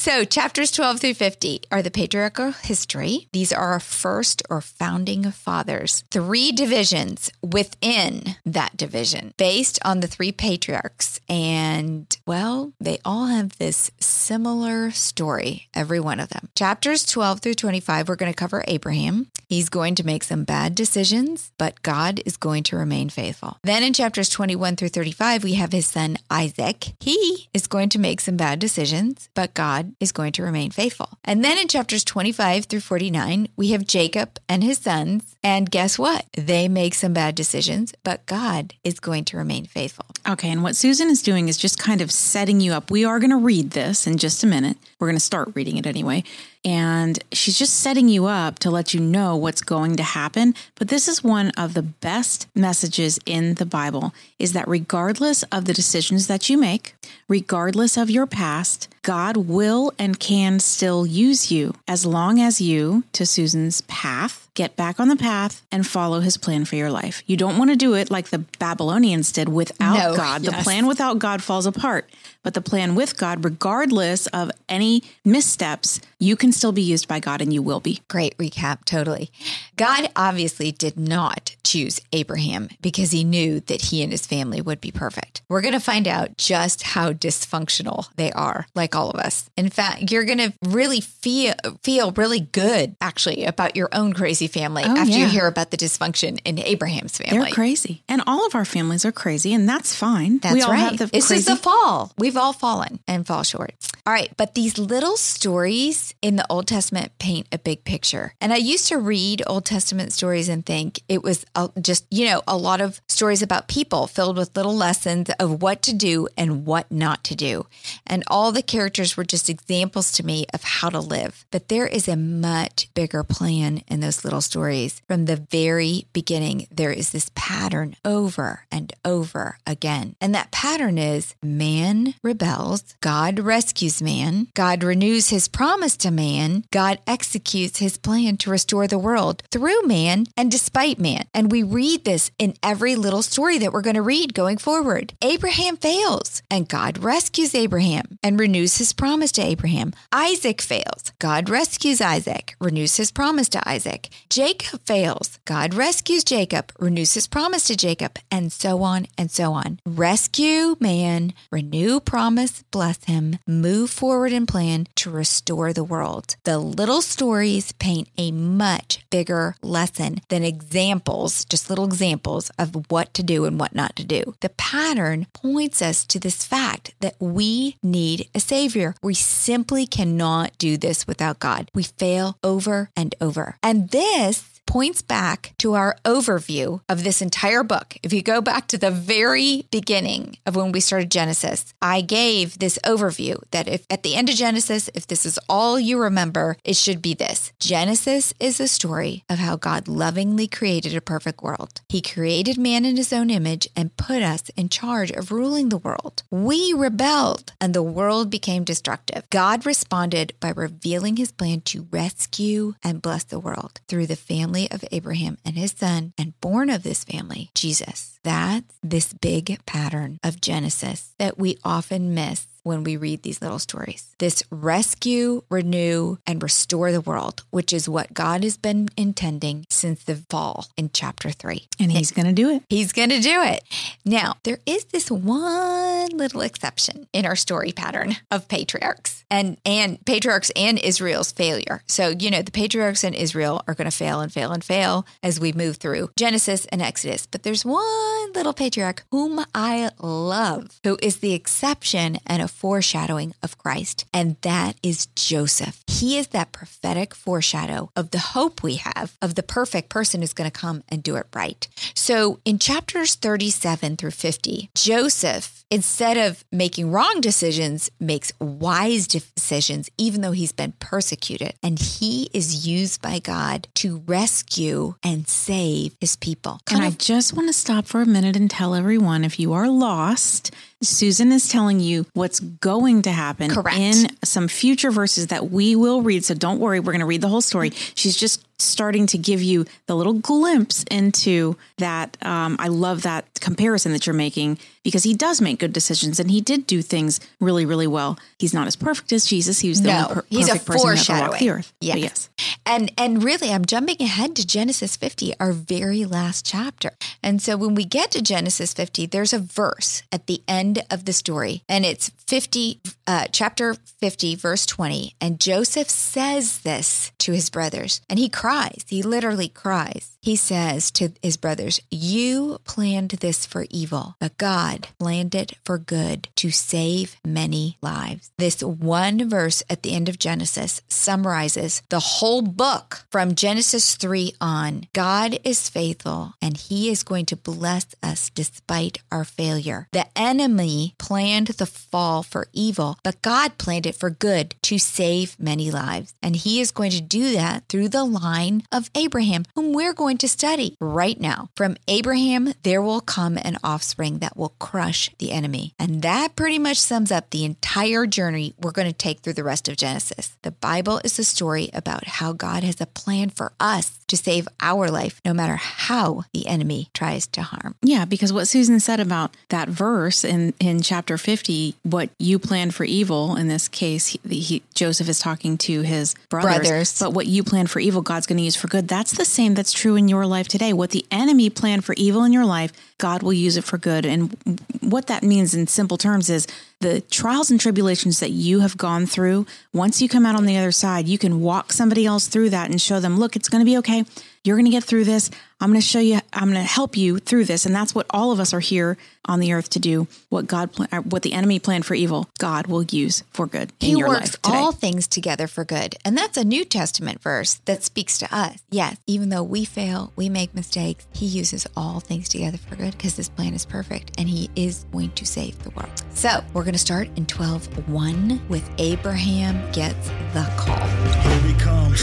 so, 0.00 0.24
chapters 0.24 0.70
12 0.70 0.98
through 0.98 1.12
50 1.12 1.60
are 1.70 1.82
the 1.82 1.90
patriarchal 1.90 2.52
history. 2.52 3.28
These 3.34 3.52
are 3.52 3.72
our 3.72 3.80
first 3.80 4.42
or 4.48 4.62
founding 4.62 5.30
fathers. 5.30 6.04
Three 6.10 6.52
divisions 6.52 7.30
within 7.42 8.36
that 8.46 8.78
division 8.78 9.34
based 9.36 9.78
on 9.84 10.00
the 10.00 10.06
three 10.06 10.32
patriarchs. 10.32 11.20
And, 11.28 12.16
well, 12.26 12.72
they 12.80 12.96
all 13.04 13.26
have 13.26 13.58
this 13.58 13.90
similar 14.00 14.90
story, 14.90 15.68
every 15.74 16.00
one 16.00 16.18
of 16.18 16.30
them. 16.30 16.48
Chapters 16.56 17.04
12 17.04 17.40
through 17.40 17.54
25, 17.56 18.08
we're 18.08 18.16
going 18.16 18.32
to 18.32 18.34
cover 18.34 18.64
Abraham. 18.66 19.26
He's 19.50 19.68
going 19.68 19.96
to 19.96 20.06
make 20.06 20.24
some 20.24 20.44
bad 20.44 20.74
decisions, 20.74 21.52
but 21.58 21.82
God 21.82 22.22
is 22.24 22.38
going 22.38 22.62
to 22.62 22.76
remain 22.76 23.10
faithful. 23.10 23.58
Then 23.64 23.82
in 23.82 23.92
chapters 23.92 24.30
21 24.30 24.76
through 24.76 24.88
35, 24.88 25.44
we 25.44 25.54
have 25.54 25.72
his 25.72 25.88
son 25.88 26.16
Isaac. 26.30 26.94
He 27.00 27.50
is 27.52 27.66
going 27.66 27.90
to 27.90 27.98
make 27.98 28.22
some 28.22 28.38
bad 28.38 28.60
decisions, 28.60 29.28
but 29.34 29.52
God 29.52 29.89
is 29.98 30.12
going 30.12 30.32
to 30.32 30.42
remain 30.42 30.70
faithful. 30.70 31.18
And 31.24 31.44
then 31.44 31.58
in 31.58 31.68
chapters 31.68 32.04
25 32.04 32.66
through 32.66 32.80
49, 32.80 33.48
we 33.56 33.68
have 33.68 33.86
Jacob 33.86 34.38
and 34.48 34.62
his 34.62 34.78
sons. 34.78 35.36
And 35.42 35.70
guess 35.70 35.98
what? 35.98 36.26
They 36.34 36.68
make 36.68 36.94
some 36.94 37.12
bad 37.12 37.34
decisions, 37.34 37.94
but 38.04 38.26
God 38.26 38.74
is 38.84 39.00
going 39.00 39.24
to 39.26 39.36
remain 39.36 39.64
faithful. 39.64 40.06
Okay, 40.28 40.50
and 40.50 40.62
what 40.62 40.76
Susan 40.76 41.08
is 41.08 41.22
doing 41.22 41.48
is 41.48 41.56
just 41.56 41.78
kind 41.78 42.00
of 42.00 42.10
setting 42.10 42.60
you 42.60 42.72
up. 42.72 42.90
We 42.90 43.04
are 43.04 43.18
going 43.18 43.30
to 43.30 43.36
read 43.36 43.70
this 43.70 44.06
in 44.06 44.18
just 44.18 44.44
a 44.44 44.46
minute. 44.46 44.76
We're 44.98 45.08
going 45.08 45.16
to 45.16 45.24
start 45.24 45.50
reading 45.54 45.78
it 45.78 45.86
anyway. 45.86 46.24
And 46.64 47.22
she's 47.32 47.58
just 47.58 47.80
setting 47.80 48.08
you 48.08 48.26
up 48.26 48.58
to 48.58 48.70
let 48.70 48.92
you 48.92 49.00
know 49.00 49.34
what's 49.34 49.62
going 49.62 49.96
to 49.96 50.02
happen. 50.02 50.54
But 50.74 50.88
this 50.88 51.08
is 51.08 51.24
one 51.24 51.50
of 51.56 51.72
the 51.72 51.82
best 51.82 52.48
messages 52.54 53.18
in 53.24 53.54
the 53.54 53.64
Bible 53.64 54.12
is 54.38 54.52
that 54.52 54.68
regardless 54.68 55.42
of 55.44 55.64
the 55.64 55.72
decisions 55.72 56.26
that 56.26 56.50
you 56.50 56.58
make, 56.58 56.94
regardless 57.28 57.96
of 57.96 58.10
your 58.10 58.26
past, 58.26 58.88
God 59.02 59.38
will 59.38 59.92
and 59.98 60.20
can 60.20 60.60
still 60.60 61.06
use 61.06 61.50
you 61.50 61.74
as 61.88 62.04
long 62.04 62.40
as 62.40 62.60
you, 62.60 63.04
to 63.12 63.24
Susan's 63.24 63.80
path, 63.82 64.49
get 64.54 64.76
back 64.76 65.00
on 65.00 65.08
the 65.08 65.16
path 65.16 65.62
and 65.70 65.86
follow 65.86 66.20
his 66.20 66.36
plan 66.36 66.64
for 66.64 66.76
your 66.76 66.90
life. 66.90 67.22
You 67.26 67.36
don't 67.36 67.58
want 67.58 67.70
to 67.70 67.76
do 67.76 67.94
it 67.94 68.10
like 68.10 68.28
the 68.28 68.40
Babylonians 68.58 69.32
did 69.32 69.48
without 69.48 69.96
no, 69.96 70.16
God. 70.16 70.42
Yes. 70.42 70.56
The 70.56 70.62
plan 70.62 70.86
without 70.86 71.18
God 71.18 71.42
falls 71.42 71.66
apart. 71.66 72.10
But 72.42 72.54
the 72.54 72.62
plan 72.62 72.94
with 72.94 73.18
God, 73.18 73.44
regardless 73.44 74.26
of 74.28 74.50
any 74.68 75.02
missteps, 75.24 76.00
you 76.18 76.36
can 76.36 76.52
still 76.52 76.72
be 76.72 76.82
used 76.82 77.06
by 77.06 77.20
God 77.20 77.42
and 77.42 77.52
you 77.52 77.62
will 77.62 77.80
be. 77.80 78.00
Great 78.08 78.36
recap, 78.38 78.84
totally. 78.84 79.30
God 79.76 80.10
obviously 80.16 80.72
did 80.72 80.98
not 80.98 81.56
choose 81.64 82.00
Abraham 82.12 82.68
because 82.80 83.10
he 83.10 83.24
knew 83.24 83.60
that 83.60 83.82
he 83.82 84.02
and 84.02 84.10
his 84.10 84.26
family 84.26 84.60
would 84.60 84.80
be 84.80 84.90
perfect. 84.90 85.42
We're 85.48 85.60
going 85.60 85.74
to 85.74 85.80
find 85.80 86.08
out 86.08 86.38
just 86.38 86.82
how 86.82 87.12
dysfunctional 87.12 88.08
they 88.16 88.32
are, 88.32 88.66
like 88.74 88.94
all 88.94 89.10
of 89.10 89.20
us. 89.20 89.50
In 89.56 89.68
fact, 89.68 90.10
you're 90.10 90.24
going 90.24 90.38
to 90.38 90.52
really 90.62 91.00
feel 91.00 91.54
feel 91.82 92.12
really 92.12 92.40
good 92.40 92.96
actually 93.00 93.44
about 93.44 93.76
your 93.76 93.88
own 93.92 94.12
crazy 94.12 94.39
crazy 94.40 94.60
family 94.60 94.82
Oh, 94.86 94.96
after 94.96 95.12
you 95.12 95.26
hear 95.26 95.46
about 95.46 95.70
the 95.70 95.76
dysfunction 95.76 96.40
in 96.44 96.58
Abraham's 96.58 97.18
family. 97.18 97.44
They're 97.44 97.52
crazy. 97.52 98.02
And 98.08 98.22
all 98.26 98.46
of 98.46 98.54
our 98.54 98.64
families 98.64 99.04
are 99.04 99.12
crazy, 99.12 99.52
and 99.52 99.68
that's 99.68 99.94
fine. 99.94 100.38
That's 100.38 100.54
we 100.54 100.62
all 100.62 100.72
right. 100.72 100.78
have 100.78 100.98
the 100.98 101.06
this 101.06 101.26
crazy 101.26 101.40
is 101.40 101.46
the 101.46 101.56
fall. 101.56 102.12
We've 102.16 102.36
all 102.36 102.52
fallen 102.52 103.00
and 103.06 103.26
fall 103.26 103.42
short. 103.42 103.74
All 104.06 104.12
right, 104.12 104.30
but 104.36 104.54
these 104.54 104.78
little 104.78 105.16
stories 105.16 106.14
in 106.22 106.36
the 106.36 106.46
Old 106.48 106.66
Testament 106.66 107.12
paint 107.18 107.48
a 107.52 107.58
big 107.58 107.84
picture. 107.84 108.34
And 108.40 108.52
I 108.52 108.56
used 108.56 108.88
to 108.88 108.96
read 108.96 109.42
Old 109.46 109.66
Testament 109.66 110.12
stories 110.12 110.48
and 110.48 110.64
think 110.64 111.00
it 111.08 111.22
was 111.22 111.44
uh, 111.54 111.68
just, 111.80 112.06
you 112.10 112.24
know, 112.24 112.42
a 112.48 112.56
lot 112.56 112.80
of 112.80 113.00
stories 113.08 113.42
about 113.42 113.68
people 113.68 114.06
filled 114.06 114.38
with 114.38 114.56
little 114.56 114.74
lessons 114.74 115.30
of 115.38 115.60
what 115.60 115.82
to 115.82 115.92
do 115.92 116.28
and 116.36 116.64
what 116.64 116.90
not 116.90 117.22
to 117.24 117.34
do. 117.34 117.66
And 118.06 118.24
all 118.28 118.52
the 118.52 118.62
characters 118.62 119.16
were 119.16 119.24
just 119.24 119.50
examples 119.50 120.12
to 120.12 120.24
me 120.24 120.46
of 120.54 120.62
how 120.62 120.88
to 120.88 121.00
live. 121.00 121.44
But 121.50 121.68
there 121.68 121.86
is 121.86 122.08
a 122.08 122.16
much 122.16 122.88
bigger 122.94 123.22
plan 123.22 123.82
in 123.86 124.00
those 124.00 124.24
little 124.24 124.29
stories. 124.38 125.02
From 125.08 125.24
the 125.24 125.34
very 125.34 126.06
beginning, 126.12 126.68
there 126.70 126.92
is 126.92 127.10
this 127.10 127.32
pattern 127.34 127.96
over 128.04 128.66
and 128.70 128.92
over 129.04 129.58
again. 129.66 130.14
And 130.20 130.32
that 130.32 130.52
pattern 130.52 130.96
is 130.96 131.34
man 131.42 132.14
rebels, 132.22 132.94
God 133.00 133.40
rescues 133.40 134.00
man, 134.00 134.46
God 134.54 134.84
renews 134.84 135.30
his 135.30 135.48
promise 135.48 135.96
to 135.96 136.12
man, 136.12 136.64
God 136.70 137.00
executes 137.08 137.78
his 137.78 137.98
plan 137.98 138.36
to 138.36 138.50
restore 138.50 138.86
the 138.86 138.98
world 138.98 139.42
through 139.50 139.82
man 139.82 140.26
and 140.36 140.52
despite 140.52 141.00
man. 141.00 141.24
And 141.34 141.50
we 141.50 141.64
read 141.64 142.04
this 142.04 142.30
in 142.38 142.54
every 142.62 142.94
little 142.94 143.22
story 143.22 143.58
that 143.58 143.72
we're 143.72 143.80
going 143.80 143.96
to 143.96 144.02
read 144.02 144.34
going 144.34 144.58
forward. 144.58 145.14
Abraham 145.22 145.76
fails, 145.76 146.42
and 146.50 146.68
God 146.68 146.98
rescues 146.98 147.54
Abraham 147.54 148.18
and 148.22 148.38
renews 148.38 148.76
his 148.76 148.92
promise 148.92 149.32
to 149.32 149.42
Abraham. 149.42 149.92
Isaac 150.12 150.60
fails. 150.60 151.12
God 151.18 151.48
rescues 151.48 152.00
Isaac, 152.00 152.54
renews 152.60 152.96
his 152.96 153.10
promise 153.10 153.48
to 153.50 153.68
Isaac. 153.68 154.08
Jacob 154.30 154.80
fails. 154.82 155.40
God 155.44 155.74
rescues 155.74 156.22
Jacob, 156.22 156.70
renews 156.78 157.14
his 157.14 157.26
promise 157.26 157.64
to 157.64 157.74
Jacob, 157.74 158.16
and 158.30 158.52
so 158.52 158.80
on 158.84 159.08
and 159.18 159.28
so 159.28 159.52
on. 159.52 159.80
Rescue 159.84 160.76
man, 160.78 161.32
renew 161.50 161.98
promise, 161.98 162.62
bless 162.70 163.04
him, 163.06 163.38
move 163.44 163.90
forward 163.90 164.32
and 164.32 164.46
plan 164.46 164.86
to 164.94 165.10
restore 165.10 165.72
the 165.72 165.82
world. 165.82 166.36
The 166.44 166.58
little 166.58 167.02
stories 167.02 167.72
paint 167.72 168.08
a 168.16 168.30
much 168.30 169.04
bigger 169.10 169.56
lesson 169.62 170.20
than 170.28 170.44
examples, 170.44 171.44
just 171.44 171.68
little 171.68 171.84
examples 171.84 172.50
of 172.56 172.86
what 172.88 173.12
to 173.14 173.24
do 173.24 173.46
and 173.46 173.58
what 173.58 173.74
not 173.74 173.96
to 173.96 174.04
do. 174.04 174.36
The 174.42 174.50
pattern 174.50 175.26
points 175.32 175.82
us 175.82 176.04
to 176.04 176.20
this 176.20 176.46
fact 176.46 176.94
that 177.00 177.16
we 177.18 177.78
need 177.82 178.28
a 178.32 178.38
savior. 178.38 178.94
We 179.02 179.14
simply 179.14 179.86
cannot 179.86 180.56
do 180.56 180.76
this 180.76 181.08
without 181.08 181.40
God. 181.40 181.68
We 181.74 181.82
fail 181.82 182.38
over 182.44 182.90
and 182.96 183.12
over. 183.20 183.56
And 183.60 183.90
this 184.20 184.59
points 184.70 185.02
back 185.02 185.52
to 185.58 185.74
our 185.74 185.96
overview 186.04 186.80
of 186.88 187.02
this 187.02 187.20
entire 187.20 187.64
book. 187.64 187.96
If 188.04 188.12
you 188.12 188.22
go 188.22 188.40
back 188.40 188.68
to 188.68 188.78
the 188.78 188.92
very 188.92 189.66
beginning 189.72 190.36
of 190.46 190.54
when 190.54 190.70
we 190.70 190.78
started 190.78 191.10
Genesis, 191.10 191.74
I 191.82 192.02
gave 192.02 192.56
this 192.60 192.78
overview 192.84 193.42
that 193.50 193.66
if 193.66 193.84
at 193.90 194.04
the 194.04 194.14
end 194.14 194.28
of 194.28 194.36
Genesis, 194.36 194.88
if 194.94 195.08
this 195.08 195.26
is 195.26 195.40
all 195.48 195.80
you 195.80 196.00
remember, 196.00 196.56
it 196.62 196.76
should 196.76 197.02
be 197.02 197.14
this. 197.14 197.52
Genesis 197.58 198.32
is 198.38 198.60
a 198.60 198.68
story 198.68 199.24
of 199.28 199.40
how 199.40 199.56
God 199.56 199.88
lovingly 199.88 200.46
created 200.46 200.94
a 200.94 201.00
perfect 201.00 201.42
world. 201.42 201.80
He 201.88 202.00
created 202.00 202.56
man 202.56 202.84
in 202.84 202.96
his 202.96 203.12
own 203.12 203.28
image 203.28 203.66
and 203.74 203.96
put 203.96 204.22
us 204.22 204.50
in 204.50 204.68
charge 204.68 205.10
of 205.10 205.32
ruling 205.32 205.70
the 205.70 205.78
world. 205.78 206.22
We 206.30 206.74
rebelled 206.74 207.54
and 207.60 207.74
the 207.74 207.82
world 207.82 208.30
became 208.30 208.62
destructive. 208.62 209.28
God 209.30 209.66
responded 209.66 210.32
by 210.38 210.50
revealing 210.50 211.16
his 211.16 211.32
plan 211.32 211.62
to 211.62 211.88
rescue 211.90 212.74
and 212.84 213.02
bless 213.02 213.24
the 213.24 213.40
world 213.40 213.80
through 213.88 214.06
the 214.06 214.14
family 214.14 214.59
of 214.70 214.84
Abraham 214.90 215.38
and 215.44 215.56
his 215.56 215.72
son, 215.72 216.12
and 216.18 216.38
born 216.40 216.70
of 216.70 216.82
this 216.82 217.04
family, 217.04 217.50
Jesus. 217.54 218.18
That's 218.22 218.74
this 218.82 219.12
big 219.12 219.64
pattern 219.66 220.18
of 220.22 220.40
Genesis 220.40 221.14
that 221.18 221.38
we 221.38 221.58
often 221.64 222.14
miss 222.14 222.46
when 222.62 222.84
we 222.84 222.96
read 222.96 223.22
these 223.22 223.42
little 223.42 223.58
stories. 223.58 224.14
This 224.18 224.42
rescue, 224.50 225.42
renew, 225.48 226.16
and 226.26 226.42
restore 226.42 226.92
the 226.92 227.00
world, 227.00 227.44
which 227.50 227.72
is 227.72 227.88
what 227.88 228.14
God 228.14 228.44
has 228.44 228.56
been 228.56 228.88
intending 228.96 229.66
since 229.70 230.04
the 230.04 230.16
fall 230.16 230.66
in 230.76 230.90
chapter 230.92 231.30
three. 231.30 231.66
And 231.78 231.90
he's 231.92 232.10
going 232.10 232.26
to 232.26 232.32
do 232.32 232.50
it. 232.50 232.62
He's 232.68 232.92
going 232.92 233.10
to 233.10 233.20
do 233.20 233.42
it. 233.42 233.64
Now, 234.04 234.36
there 234.44 234.58
is 234.66 234.84
this 234.86 235.10
one 235.10 236.08
little 236.08 236.40
exception 236.42 237.06
in 237.12 237.26
our 237.26 237.36
story 237.36 237.72
pattern 237.72 238.16
of 238.30 238.48
patriarchs 238.48 239.24
and 239.30 239.58
and 239.64 240.04
patriarchs 240.04 240.50
and 240.56 240.78
Israel's 240.78 241.32
failure. 241.32 241.82
So, 241.86 242.08
you 242.08 242.30
know, 242.30 242.42
the 242.42 242.50
patriarchs 242.50 243.04
and 243.04 243.14
Israel 243.14 243.62
are 243.66 243.74
going 243.74 243.90
to 243.90 243.96
fail 243.96 244.20
and 244.20 244.32
fail 244.32 244.52
and 244.52 244.62
fail 244.62 245.06
as 245.22 245.40
we 245.40 245.52
move 245.52 245.76
through 245.76 246.10
Genesis 246.16 246.66
and 246.66 246.82
Exodus. 246.82 247.26
But 247.26 247.42
there's 247.42 247.64
one 247.64 248.32
little 248.32 248.52
patriarch 248.52 249.04
whom 249.10 249.44
I 249.54 249.90
love, 250.00 250.80
who 250.84 250.98
is 251.02 251.18
the 251.18 251.34
exception 251.34 252.18
and 252.26 252.42
a 252.42 252.48
foreshadowing 252.60 253.34
of 253.42 253.56
Christ, 253.56 254.04
and 254.12 254.36
that 254.42 254.76
is 254.82 255.06
Joseph. 255.16 255.82
He 255.86 256.18
is 256.18 256.28
that 256.28 256.52
prophetic 256.52 257.14
foreshadow 257.14 257.90
of 257.96 258.10
the 258.10 258.18
hope 258.18 258.62
we 258.62 258.74
have 258.76 259.16
of 259.22 259.34
the 259.34 259.42
perfect 259.42 259.88
person 259.88 260.20
who's 260.20 260.34
going 260.34 260.50
to 260.50 260.60
come 260.60 260.82
and 260.90 261.02
do 261.02 261.16
it 261.16 261.26
right. 261.34 261.66
So 261.94 262.38
in 262.44 262.58
chapters 262.58 263.14
37 263.14 263.96
through 263.96 264.10
50, 264.10 264.70
Joseph, 264.74 265.59
instead 265.70 266.16
of 266.16 266.44
making 266.50 266.90
wrong 266.90 267.20
decisions, 267.20 267.90
makes 268.00 268.32
wise 268.40 269.06
decisions, 269.06 269.88
even 269.96 270.20
though 270.20 270.32
he's 270.32 270.52
been 270.52 270.72
persecuted. 270.80 271.54
And 271.62 271.78
he 271.78 272.28
is 272.32 272.66
used 272.66 273.00
by 273.00 273.18
God 273.20 273.68
to 273.76 274.02
rescue 274.06 274.94
and 275.02 275.28
save 275.28 275.96
his 276.00 276.16
people. 276.16 276.60
And 276.68 276.80
Kind 276.80 276.84
I 276.84 276.90
just 276.90 277.34
want 277.34 277.48
to 277.48 277.52
stop 277.52 277.86
for 277.86 278.02
a 278.02 278.06
minute 278.06 278.36
and 278.36 278.50
tell 278.50 278.74
everyone 278.74 279.24
if 279.24 279.38
you 279.38 279.52
are 279.52 279.68
lost, 279.68 280.50
Susan 280.82 281.30
is 281.30 281.48
telling 281.48 281.78
you 281.80 282.06
what's 282.14 282.40
going 282.40 283.02
to 283.02 283.10
happen 283.12 283.50
Correct. 283.50 283.78
in 283.78 284.16
some 284.24 284.48
future 284.48 284.90
verses 284.90 285.28
that 285.28 285.50
we 285.50 285.76
will 285.76 286.02
read. 286.02 286.24
So 286.24 286.34
don't 286.34 286.58
worry, 286.58 286.80
we're 286.80 286.92
going 286.92 287.00
to 287.00 287.06
read 287.06 287.20
the 287.20 287.28
whole 287.28 287.42
story. 287.42 287.70
She's 287.94 288.16
just 288.16 288.44
starting 288.62 289.06
to 289.08 289.18
give 289.18 289.42
you 289.42 289.64
the 289.86 289.94
little 289.94 290.14
glimpse 290.14 290.84
into 290.90 291.56
that. 291.78 292.16
Um, 292.22 292.56
I 292.58 292.68
love 292.68 293.02
that 293.02 293.40
comparison 293.40 293.92
that 293.92 294.06
you're 294.06 294.14
making 294.14 294.58
because 294.82 295.02
he 295.02 295.14
does 295.14 295.40
make 295.40 295.58
good 295.58 295.72
decisions 295.72 296.18
and 296.18 296.30
he 296.30 296.40
did 296.40 296.66
do 296.66 296.82
things 296.82 297.20
really, 297.40 297.66
really 297.66 297.86
well. 297.86 298.18
He's 298.38 298.54
not 298.54 298.66
as 298.66 298.76
perfect 298.76 299.12
as 299.12 299.26
Jesus. 299.26 299.60
He 299.60 299.68
was 299.68 299.82
the 299.82 299.88
No, 299.88 300.02
only 300.04 300.14
per- 300.14 300.24
he's 300.28 300.48
a 300.48 300.52
perfect 300.52 300.66
person 300.66 301.14
who 301.16 301.20
ever 301.20 301.28
walked 301.30 301.40
the 301.40 301.50
earth. 301.50 301.72
Yes. 301.80 301.98
yes. 301.98 302.30
And 302.64 302.92
and 302.96 303.22
really 303.22 303.50
I'm 303.52 303.64
jumping 303.64 303.96
ahead 304.00 304.36
to 304.36 304.46
Genesis 304.46 304.96
50, 304.96 305.34
our 305.38 305.52
very 305.52 306.04
last 306.04 306.46
chapter. 306.46 306.92
And 307.22 307.42
so 307.42 307.56
when 307.56 307.74
we 307.74 307.84
get 307.84 308.10
to 308.12 308.22
Genesis 308.22 308.72
50, 308.72 309.06
there's 309.06 309.32
a 309.32 309.38
verse 309.38 310.02
at 310.12 310.26
the 310.26 310.42
end 310.48 310.82
of 310.90 311.04
the 311.04 311.12
story 311.12 311.62
and 311.68 311.84
it's 311.84 312.10
50 312.26 312.80
uh, 313.06 313.26
chapter 313.32 313.74
50 313.74 314.34
verse 314.36 314.64
20 314.66 315.14
and 315.20 315.40
Joseph 315.40 315.90
says 315.90 316.60
this 316.60 317.12
to 317.18 317.32
his 317.32 317.50
brothers 317.50 318.00
and 318.08 318.18
he 318.18 318.28
cries. 318.28 318.49
He 318.88 319.02
literally 319.02 319.48
cries. 319.48 320.16
He 320.20 320.36
says 320.36 320.90
to 320.92 321.12
his 321.22 321.36
brothers, 321.36 321.80
"You 321.90 322.58
planned 322.64 323.10
this 323.10 323.46
for 323.46 323.66
evil, 323.70 324.16
but 324.18 324.36
God 324.38 324.88
planned 324.98 325.34
it 325.34 325.52
for 325.64 325.78
good 325.78 326.28
to 326.36 326.50
save 326.50 327.16
many 327.24 327.78
lives." 327.80 328.30
This 328.38 328.60
one 328.62 329.28
verse 329.28 329.62
at 329.70 329.82
the 329.82 329.94
end 329.94 330.08
of 330.08 330.18
Genesis 330.18 330.80
summarizes 330.88 331.82
the 331.88 332.00
whole 332.00 332.42
book 332.42 333.06
from 333.10 333.34
Genesis 333.34 333.94
3 333.94 334.34
on. 334.40 334.88
God 334.92 335.38
is 335.44 335.68
faithful 335.68 336.34
and 336.42 336.56
he 336.56 336.90
is 336.90 337.02
going 337.02 337.26
to 337.26 337.36
bless 337.36 337.86
us 338.02 338.30
despite 338.34 338.98
our 339.12 339.24
failure. 339.24 339.88
The 339.92 340.06
enemy 340.18 340.94
planned 340.98 341.48
the 341.48 341.66
fall 341.66 342.22
for 342.22 342.48
evil, 342.52 342.98
but 343.02 343.22
God 343.22 343.58
planned 343.58 343.86
it 343.86 343.96
for 343.96 344.10
good 344.10 344.54
to 344.62 344.78
save 344.78 345.36
many 345.38 345.70
lives. 345.70 346.14
And 346.22 346.36
he 346.36 346.60
is 346.60 346.70
going 346.72 346.90
to 346.92 347.00
do 347.00 347.32
that 347.32 347.64
through 347.68 347.88
the 347.90 348.04
line 348.04 348.39
of 348.72 348.90
Abraham, 348.94 349.44
whom 349.54 349.72
we're 349.72 349.92
going 349.92 350.18
to 350.18 350.28
study 350.28 350.76
right 350.80 351.20
now. 351.20 351.48
From 351.54 351.76
Abraham, 351.88 352.52
there 352.62 352.82
will 352.82 353.00
come 353.00 353.36
an 353.36 353.58
offspring 353.62 354.18
that 354.18 354.36
will 354.36 354.54
crush 354.58 355.10
the 355.18 355.32
enemy. 355.32 355.74
And 355.78 356.02
that 356.02 356.36
pretty 356.36 356.58
much 356.58 356.78
sums 356.78 357.12
up 357.12 357.30
the 357.30 357.44
entire 357.44 358.06
journey 358.06 358.54
we're 358.58 358.70
going 358.72 358.88
to 358.88 358.92
take 358.92 359.20
through 359.20 359.34
the 359.34 359.44
rest 359.44 359.68
of 359.68 359.76
Genesis. 359.76 360.36
The 360.42 360.50
Bible 360.50 361.00
is 361.04 361.18
a 361.18 361.24
story 361.24 361.70
about 361.72 362.06
how 362.06 362.32
God 362.32 362.64
has 362.64 362.80
a 362.80 362.86
plan 362.86 363.30
for 363.30 363.52
us 363.60 363.99
to 364.10 364.16
save 364.16 364.46
our 364.60 364.88
life, 364.88 365.20
no 365.24 365.32
matter 365.32 365.56
how 365.56 366.24
the 366.32 366.46
enemy 366.46 366.88
tries 366.92 367.26
to 367.28 367.42
harm. 367.42 367.74
Yeah, 367.82 368.04
because 368.04 368.32
what 368.32 368.46
Susan 368.46 368.80
said 368.80 369.00
about 369.00 369.36
that 369.48 369.68
verse 369.68 370.24
in, 370.24 370.52
in 370.60 370.82
chapter 370.82 371.16
50, 371.16 371.76
what 371.82 372.10
you 372.18 372.38
planned 372.38 372.74
for 372.74 372.84
evil, 372.84 373.36
in 373.36 373.48
this 373.48 373.68
case, 373.68 374.08
he, 374.08 374.20
he, 374.28 374.62
Joseph 374.74 375.08
is 375.08 375.20
talking 375.20 375.56
to 375.58 375.82
his 375.82 376.14
brothers, 376.28 376.68
Brothers. 376.68 376.98
but 376.98 377.12
what 377.12 377.26
you 377.26 377.42
planned 377.42 377.70
for 377.70 377.80
evil, 377.80 378.02
God's 378.02 378.26
going 378.26 378.38
to 378.38 378.44
use 378.44 378.56
for 378.56 378.68
good. 378.68 378.88
That's 378.88 379.12
the 379.12 379.24
same 379.24 379.54
that's 379.54 379.72
true 379.72 379.96
in 379.96 380.08
your 380.08 380.26
life 380.26 380.48
today. 380.48 380.72
What 380.72 380.90
the 380.90 381.06
enemy 381.10 381.48
planned 381.48 381.84
for 381.84 381.94
evil 381.96 382.24
in 382.24 382.32
your 382.32 382.44
life, 382.44 382.72
God 382.98 383.22
will 383.22 383.32
use 383.32 383.56
it 383.56 383.64
for 383.64 383.78
good. 383.78 384.04
And 384.04 384.60
what 384.80 385.06
that 385.06 385.22
means 385.22 385.54
in 385.54 385.66
simple 385.66 385.96
terms 385.96 386.28
is 386.28 386.46
the 386.80 387.02
trials 387.02 387.50
and 387.50 387.60
tribulations 387.60 388.20
that 388.20 388.30
you 388.30 388.60
have 388.60 388.76
gone 388.76 389.04
through, 389.04 389.46
once 389.72 390.00
you 390.00 390.08
come 390.08 390.24
out 390.24 390.34
on 390.34 390.46
the 390.46 390.56
other 390.56 390.72
side, 390.72 391.06
you 391.06 391.18
can 391.18 391.40
walk 391.40 391.72
somebody 391.72 392.06
else 392.06 392.26
through 392.26 392.50
that 392.50 392.70
and 392.70 392.80
show 392.80 393.00
them, 393.00 393.18
look, 393.18 393.36
it's 393.36 393.50
going 393.50 393.60
to 393.60 393.70
be 393.70 393.76
okay. 393.78 394.04
You're 394.44 394.56
going 394.56 394.64
to 394.64 394.70
get 394.70 394.84
through 394.84 395.04
this. 395.04 395.30
I'm 395.60 395.70
going 395.70 395.80
to 395.80 395.86
show 395.86 395.98
you, 395.98 396.20
I'm 396.32 396.44
going 396.50 396.54
to 396.54 396.62
help 396.62 396.96
you 396.96 397.18
through 397.18 397.44
this. 397.44 397.66
And 397.66 397.74
that's 397.74 397.94
what 397.94 398.06
all 398.08 398.32
of 398.32 398.40
us 398.40 398.54
are 398.54 398.60
here 398.60 398.96
on 399.26 399.40
the 399.40 399.52
earth 399.52 399.68
to 399.70 399.78
do. 399.78 400.08
What 400.30 400.46
God, 400.46 400.70
uh, 400.90 401.02
what 401.02 401.22
the 401.22 401.34
enemy 401.34 401.58
planned 401.58 401.84
for 401.84 401.94
evil, 401.94 402.30
God 402.38 402.66
will 402.66 402.82
use 402.84 403.22
for 403.30 403.46
good 403.46 403.70
in 403.80 403.88
he 403.90 403.98
your 403.98 404.08
works 404.08 404.20
life 404.20 404.42
today. 404.42 404.56
all 404.56 404.72
things 404.72 405.06
together 405.06 405.46
for 405.46 405.64
good. 405.64 405.96
And 406.02 406.16
that's 406.16 406.38
a 406.38 406.44
New 406.44 406.64
Testament 406.64 407.20
verse 407.20 407.54
that 407.66 407.82
speaks 407.82 408.16
to 408.18 408.34
us. 408.34 408.58
Yes, 408.70 408.96
even 409.06 409.28
though 409.28 409.42
we 409.42 409.66
fail, 409.66 410.12
we 410.16 410.30
make 410.30 410.54
mistakes, 410.54 411.06
he 411.12 411.26
uses 411.26 411.66
all 411.76 412.00
things 412.00 412.30
together 412.30 412.56
for 412.56 412.74
good 412.76 412.92
because 412.92 413.16
his 413.16 413.28
plan 413.28 413.52
is 413.52 413.66
perfect 413.66 414.18
and 414.18 414.30
he 414.30 414.48
is 414.56 414.86
going 414.92 415.10
to 415.12 415.26
save 415.26 415.62
the 415.62 415.70
world. 415.70 415.90
So 416.14 416.42
we're 416.54 416.64
going 416.64 416.72
to 416.72 416.78
start 416.78 417.08
in 417.16 417.26
12 417.26 417.88
1 417.90 418.48
with 418.48 418.68
Abraham 418.78 419.70
gets 419.72 420.08
the 420.32 420.50
call. 420.56 420.86
Here 420.86 421.40
he 421.40 421.54
comes. 421.60 422.02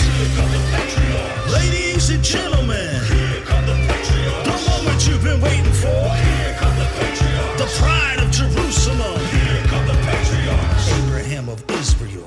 Ladies 1.52 2.10
and 2.12 2.24
gentlemen, 2.24 3.02
the 5.00 5.12
you've 5.12 5.24
been 5.24 5.42
waiting 5.42 5.72
for. 5.74 6.04
The 7.58 7.68
pride 7.78 8.20
of 8.20 8.32
Jerusalem. 8.32 9.22
Abraham 11.06 11.50
of 11.50 11.64
Israel. 11.72 12.26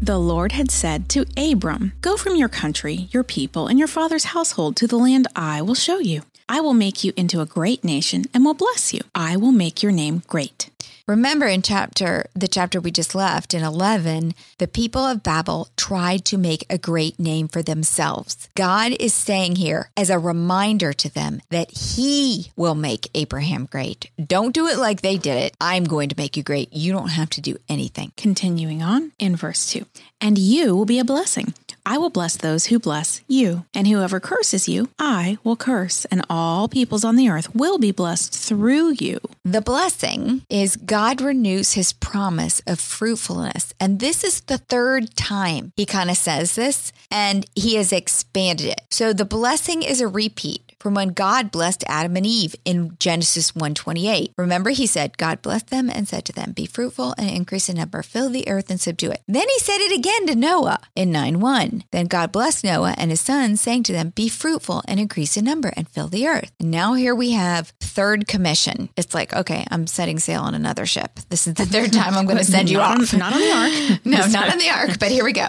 The 0.00 0.18
Lord 0.18 0.52
had 0.52 0.70
said 0.70 1.08
to 1.10 1.24
Abram, 1.36 1.92
Go 2.02 2.16
from 2.16 2.36
your 2.36 2.48
country, 2.48 3.08
your 3.10 3.24
people, 3.24 3.68
and 3.68 3.78
your 3.78 3.88
father's 3.88 4.24
household 4.24 4.76
to 4.76 4.86
the 4.86 4.98
land 4.98 5.26
I 5.34 5.62
will 5.62 5.74
show 5.74 5.98
you. 5.98 6.22
I 6.46 6.60
will 6.60 6.74
make 6.74 7.04
you 7.04 7.14
into 7.16 7.40
a 7.40 7.46
great 7.46 7.82
nation 7.82 8.26
and 8.34 8.44
will 8.44 8.54
bless 8.54 8.92
you. 8.92 9.00
I 9.14 9.38
will 9.38 9.52
make 9.52 9.82
your 9.82 9.92
name 9.92 10.22
great. 10.26 10.68
Remember 11.06 11.44
in 11.46 11.60
chapter 11.60 12.30
the 12.34 12.48
chapter 12.48 12.80
we 12.80 12.90
just 12.90 13.14
left 13.14 13.52
in 13.52 13.62
11, 13.62 14.32
the 14.56 14.66
people 14.66 15.02
of 15.04 15.22
Babel 15.22 15.68
tried 15.76 16.24
to 16.24 16.38
make 16.38 16.64
a 16.70 16.78
great 16.78 17.20
name 17.20 17.46
for 17.46 17.62
themselves. 17.62 18.48
God 18.54 18.92
is 18.98 19.12
saying 19.12 19.56
here 19.56 19.90
as 19.98 20.08
a 20.08 20.18
reminder 20.18 20.94
to 20.94 21.12
them 21.12 21.42
that 21.50 21.70
he 21.72 22.52
will 22.56 22.74
make 22.74 23.10
Abraham 23.14 23.66
great. 23.66 24.10
Don't 24.16 24.54
do 24.54 24.66
it 24.66 24.78
like 24.78 25.02
they 25.02 25.18
did 25.18 25.36
it. 25.36 25.54
I'm 25.60 25.84
going 25.84 26.08
to 26.08 26.16
make 26.16 26.38
you 26.38 26.42
great. 26.42 26.72
You 26.72 26.94
don't 26.94 27.08
have 27.08 27.28
to 27.30 27.42
do 27.42 27.58
anything. 27.68 28.12
Continuing 28.16 28.82
on 28.82 29.12
in 29.18 29.36
verse 29.36 29.70
2 29.70 29.84
And 30.22 30.38
you 30.38 30.74
will 30.74 30.86
be 30.86 30.98
a 30.98 31.04
blessing. 31.04 31.52
I 31.86 31.98
will 31.98 32.10
bless 32.10 32.36
those 32.36 32.66
who 32.66 32.78
bless 32.78 33.20
you, 33.28 33.66
and 33.74 33.86
whoever 33.86 34.18
curses 34.18 34.68
you, 34.68 34.88
I 34.98 35.38
will 35.44 35.56
curse, 35.56 36.06
and 36.06 36.24
all 36.30 36.66
peoples 36.66 37.04
on 37.04 37.16
the 37.16 37.28
earth 37.28 37.54
will 37.54 37.78
be 37.78 37.92
blessed 37.92 38.34
through 38.34 38.94
you. 38.98 39.20
The 39.44 39.60
blessing 39.60 40.42
is 40.48 40.76
God 40.76 41.20
renews 41.20 41.74
his 41.74 41.92
promise 41.92 42.62
of 42.66 42.80
fruitfulness. 42.80 43.74
And 43.78 44.00
this 44.00 44.24
is 44.24 44.40
the 44.40 44.58
third 44.58 45.14
time 45.14 45.72
he 45.76 45.84
kind 45.84 46.10
of 46.10 46.16
says 46.16 46.54
this, 46.54 46.92
and 47.10 47.44
he 47.54 47.76
has 47.76 47.92
expanded 47.92 48.66
it. 48.66 48.80
So 48.90 49.12
the 49.12 49.26
blessing 49.26 49.82
is 49.82 50.00
a 50.00 50.08
repeat 50.08 50.63
from 50.84 50.94
when 50.94 51.08
God 51.08 51.50
blessed 51.50 51.82
Adam 51.88 52.14
and 52.16 52.26
Eve 52.26 52.54
in 52.66 52.94
Genesis 53.00 53.52
1:28. 53.52 54.32
Remember 54.36 54.68
he 54.70 54.86
said 54.86 55.16
God 55.16 55.40
blessed 55.40 55.70
them 55.70 55.88
and 55.88 56.06
said 56.06 56.26
to 56.26 56.32
them, 56.32 56.52
"Be 56.52 56.66
fruitful 56.66 57.14
and 57.16 57.30
increase 57.30 57.70
in 57.70 57.76
number, 57.78 58.02
fill 58.02 58.28
the 58.28 58.46
earth 58.48 58.68
and 58.70 58.78
subdue 58.78 59.10
it." 59.10 59.22
Then 59.26 59.48
he 59.48 59.58
said 59.60 59.78
it 59.80 59.96
again 59.98 60.26
to 60.26 60.34
Noah 60.34 60.78
in 60.94 61.10
9:1. 61.10 61.84
Then 61.90 62.04
God 62.06 62.30
blessed 62.32 62.64
Noah 62.64 62.94
and 62.98 63.10
his 63.10 63.22
sons, 63.22 63.62
saying 63.62 63.84
to 63.84 63.92
them, 63.94 64.12
"Be 64.14 64.28
fruitful 64.28 64.82
and 64.86 65.00
increase 65.00 65.38
in 65.38 65.46
number 65.46 65.72
and 65.74 65.88
fill 65.88 66.08
the 66.08 66.28
earth." 66.28 66.52
And 66.60 66.70
now 66.70 66.92
here 66.92 67.14
we 67.14 67.30
have 67.30 67.72
third 67.80 68.28
commission. 68.28 68.90
It's 68.94 69.14
like, 69.14 69.32
okay, 69.34 69.64
I'm 69.70 69.86
setting 69.86 70.18
sail 70.18 70.42
on 70.42 70.54
another 70.54 70.84
ship. 70.84 71.18
This 71.30 71.46
is 71.46 71.54
the 71.54 71.64
third 71.64 71.94
time 71.94 72.12
I'm 72.14 72.26
going 72.26 72.36
to 72.44 72.44
send 72.44 72.68
you 72.68 72.76
Not 72.76 72.96
on- 72.98 73.02
off. 73.04 73.14
not 73.14 73.32
on 73.32 73.40
the 73.40 73.52
ark. 73.52 74.00
no, 74.04 74.26
not 74.26 74.52
on 74.52 74.58
the 74.58 74.68
ark, 74.68 74.98
but 74.98 75.10
here 75.10 75.24
we 75.24 75.32
go. 75.32 75.48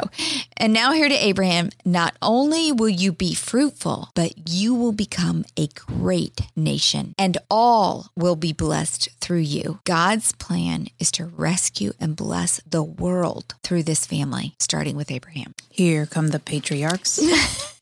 And 0.56 0.72
now 0.72 0.94
here 0.94 1.10
to 1.10 1.26
Abraham, 1.26 1.72
not 1.84 2.16
only 2.22 2.72
will 2.72 2.88
you 3.04 3.12
be 3.12 3.34
fruitful, 3.34 4.12
but 4.16 4.32
you 4.50 4.74
will 4.74 4.94
become 4.94 5.25
a 5.58 5.68
great 5.68 6.42
nation, 6.56 7.14
and 7.18 7.38
all 7.50 8.08
will 8.16 8.36
be 8.36 8.54
blessed 8.54 9.10
through 9.20 9.40
you. 9.40 9.80
God's 9.84 10.32
plan 10.34 10.88
is 11.00 11.12
to 11.12 11.26
rescue 11.26 11.94
and 12.00 12.16
bless 12.16 12.62
the 12.62 12.84
world 12.84 13.56
through 13.64 13.84
this 13.84 14.06
family, 14.06 14.56
starting 14.60 14.96
with 14.96 15.12
Abraham. 15.12 15.54
Here 15.70 16.06
come 16.06 16.30
the 16.30 16.40
patriarchs. 16.40 17.20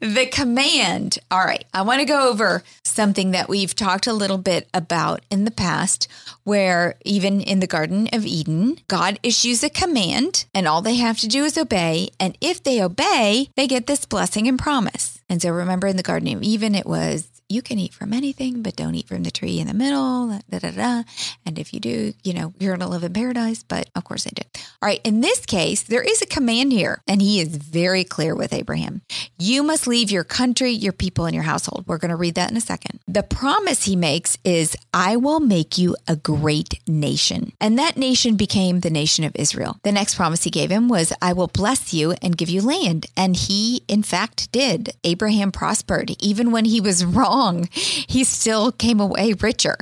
The 0.00 0.26
command. 0.26 1.18
All 1.30 1.44
right. 1.44 1.64
I 1.72 1.82
want 1.82 2.00
to 2.00 2.06
go 2.06 2.28
over 2.28 2.62
something 2.84 3.30
that 3.30 3.48
we've 3.48 3.74
talked 3.74 4.06
a 4.06 4.12
little 4.12 4.38
bit 4.38 4.68
about 4.74 5.22
in 5.30 5.44
the 5.44 5.50
past, 5.50 6.08
where 6.44 6.96
even 7.04 7.40
in 7.40 7.60
the 7.60 7.66
Garden 7.66 8.08
of 8.12 8.26
Eden, 8.26 8.78
God 8.88 9.18
issues 9.22 9.62
a 9.62 9.70
command 9.70 10.44
and 10.54 10.68
all 10.68 10.82
they 10.82 10.96
have 10.96 11.18
to 11.20 11.28
do 11.28 11.44
is 11.44 11.56
obey. 11.56 12.10
And 12.20 12.36
if 12.40 12.62
they 12.62 12.82
obey, 12.82 13.48
they 13.56 13.66
get 13.66 13.86
this 13.86 14.04
blessing 14.04 14.46
and 14.46 14.58
promise. 14.58 15.15
And 15.28 15.42
so 15.42 15.50
remember 15.50 15.86
in 15.86 15.96
the 15.96 16.02
Garden 16.02 16.34
of 16.36 16.42
Eden, 16.42 16.74
it 16.74 16.86
was 16.86 17.35
you 17.48 17.62
can 17.62 17.78
eat 17.78 17.94
from 17.94 18.12
anything, 18.12 18.62
but 18.62 18.76
don't 18.76 18.94
eat 18.94 19.08
from 19.08 19.22
the 19.22 19.30
tree 19.30 19.60
in 19.60 19.66
the 19.66 19.74
middle. 19.74 20.28
Da, 20.50 20.58
da, 20.58 20.70
da. 20.70 21.02
And 21.44 21.58
if 21.58 21.72
you 21.72 21.80
do, 21.80 22.12
you 22.24 22.34
know, 22.34 22.52
you're 22.58 22.76
going 22.76 22.86
to 22.86 22.92
live 22.92 23.04
in 23.04 23.12
paradise. 23.12 23.62
But 23.62 23.88
of 23.94 24.04
course, 24.04 24.26
I 24.26 24.30
did. 24.30 24.46
All 24.82 24.88
right. 24.88 25.00
In 25.04 25.20
this 25.20 25.46
case, 25.46 25.82
there 25.82 26.02
is 26.02 26.22
a 26.22 26.26
command 26.26 26.72
here, 26.72 27.02
and 27.06 27.22
he 27.22 27.40
is 27.40 27.56
very 27.56 28.04
clear 28.04 28.34
with 28.34 28.52
Abraham. 28.52 29.02
You 29.38 29.62
must 29.62 29.86
leave 29.86 30.10
your 30.10 30.24
country, 30.24 30.70
your 30.70 30.92
people, 30.92 31.26
and 31.26 31.34
your 31.34 31.44
household. 31.44 31.84
We're 31.86 31.98
going 31.98 32.10
to 32.10 32.16
read 32.16 32.34
that 32.34 32.50
in 32.50 32.56
a 32.56 32.60
second. 32.60 33.00
The 33.06 33.22
promise 33.22 33.84
he 33.84 33.96
makes 33.96 34.36
is, 34.44 34.76
I 34.92 35.16
will 35.16 35.40
make 35.40 35.78
you 35.78 35.96
a 36.08 36.16
great 36.16 36.80
nation. 36.88 37.52
And 37.60 37.78
that 37.78 37.96
nation 37.96 38.36
became 38.36 38.80
the 38.80 38.90
nation 38.90 39.24
of 39.24 39.36
Israel. 39.36 39.78
The 39.82 39.92
next 39.92 40.16
promise 40.16 40.42
he 40.42 40.50
gave 40.50 40.70
him 40.70 40.88
was, 40.88 41.12
I 41.22 41.32
will 41.32 41.48
bless 41.48 41.94
you 41.94 42.12
and 42.22 42.36
give 42.36 42.48
you 42.48 42.62
land. 42.62 43.06
And 43.16 43.36
he, 43.36 43.82
in 43.88 44.02
fact, 44.02 44.50
did. 44.50 44.90
Abraham 45.04 45.52
prospered. 45.52 46.10
Even 46.20 46.50
when 46.50 46.64
he 46.64 46.80
was 46.80 47.04
wrong, 47.16 47.35
he 47.72 48.24
still 48.24 48.72
came 48.72 49.00
away 49.00 49.34
richer. 49.34 49.76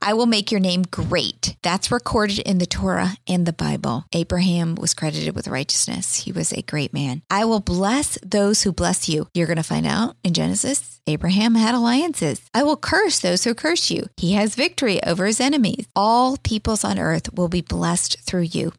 I 0.00 0.14
will 0.14 0.26
make 0.26 0.50
your 0.50 0.60
name 0.60 0.82
great. 0.82 1.56
That's 1.62 1.92
recorded 1.92 2.40
in 2.40 2.58
the 2.58 2.66
Torah 2.66 3.16
and 3.28 3.46
the 3.46 3.52
Bible. 3.52 4.04
Abraham 4.12 4.74
was 4.74 4.94
credited 4.94 5.34
with 5.34 5.48
righteousness. 5.48 6.24
He 6.24 6.32
was 6.32 6.52
a 6.52 6.62
great 6.62 6.92
man. 6.92 7.22
I 7.30 7.44
will 7.44 7.60
bless 7.60 8.18
those 8.24 8.62
who 8.62 8.72
bless 8.72 9.08
you. 9.08 9.28
You're 9.34 9.46
going 9.46 9.56
to 9.56 9.62
find 9.62 9.86
out 9.86 10.16
in 10.24 10.34
Genesis, 10.34 11.00
Abraham 11.06 11.54
had 11.54 11.74
alliances. 11.74 12.40
I 12.54 12.62
will 12.62 12.76
curse 12.76 13.20
those 13.20 13.44
who 13.44 13.54
curse 13.54 13.90
you. 13.90 14.06
He 14.16 14.32
has 14.32 14.54
victory 14.54 15.02
over 15.04 15.26
his 15.26 15.40
enemies. 15.40 15.86
All 15.96 16.36
peoples 16.38 16.84
on 16.84 16.98
earth 16.98 17.32
will 17.34 17.48
be 17.48 17.62
blessed 17.62 18.20
through 18.20 18.48
you. 18.52 18.72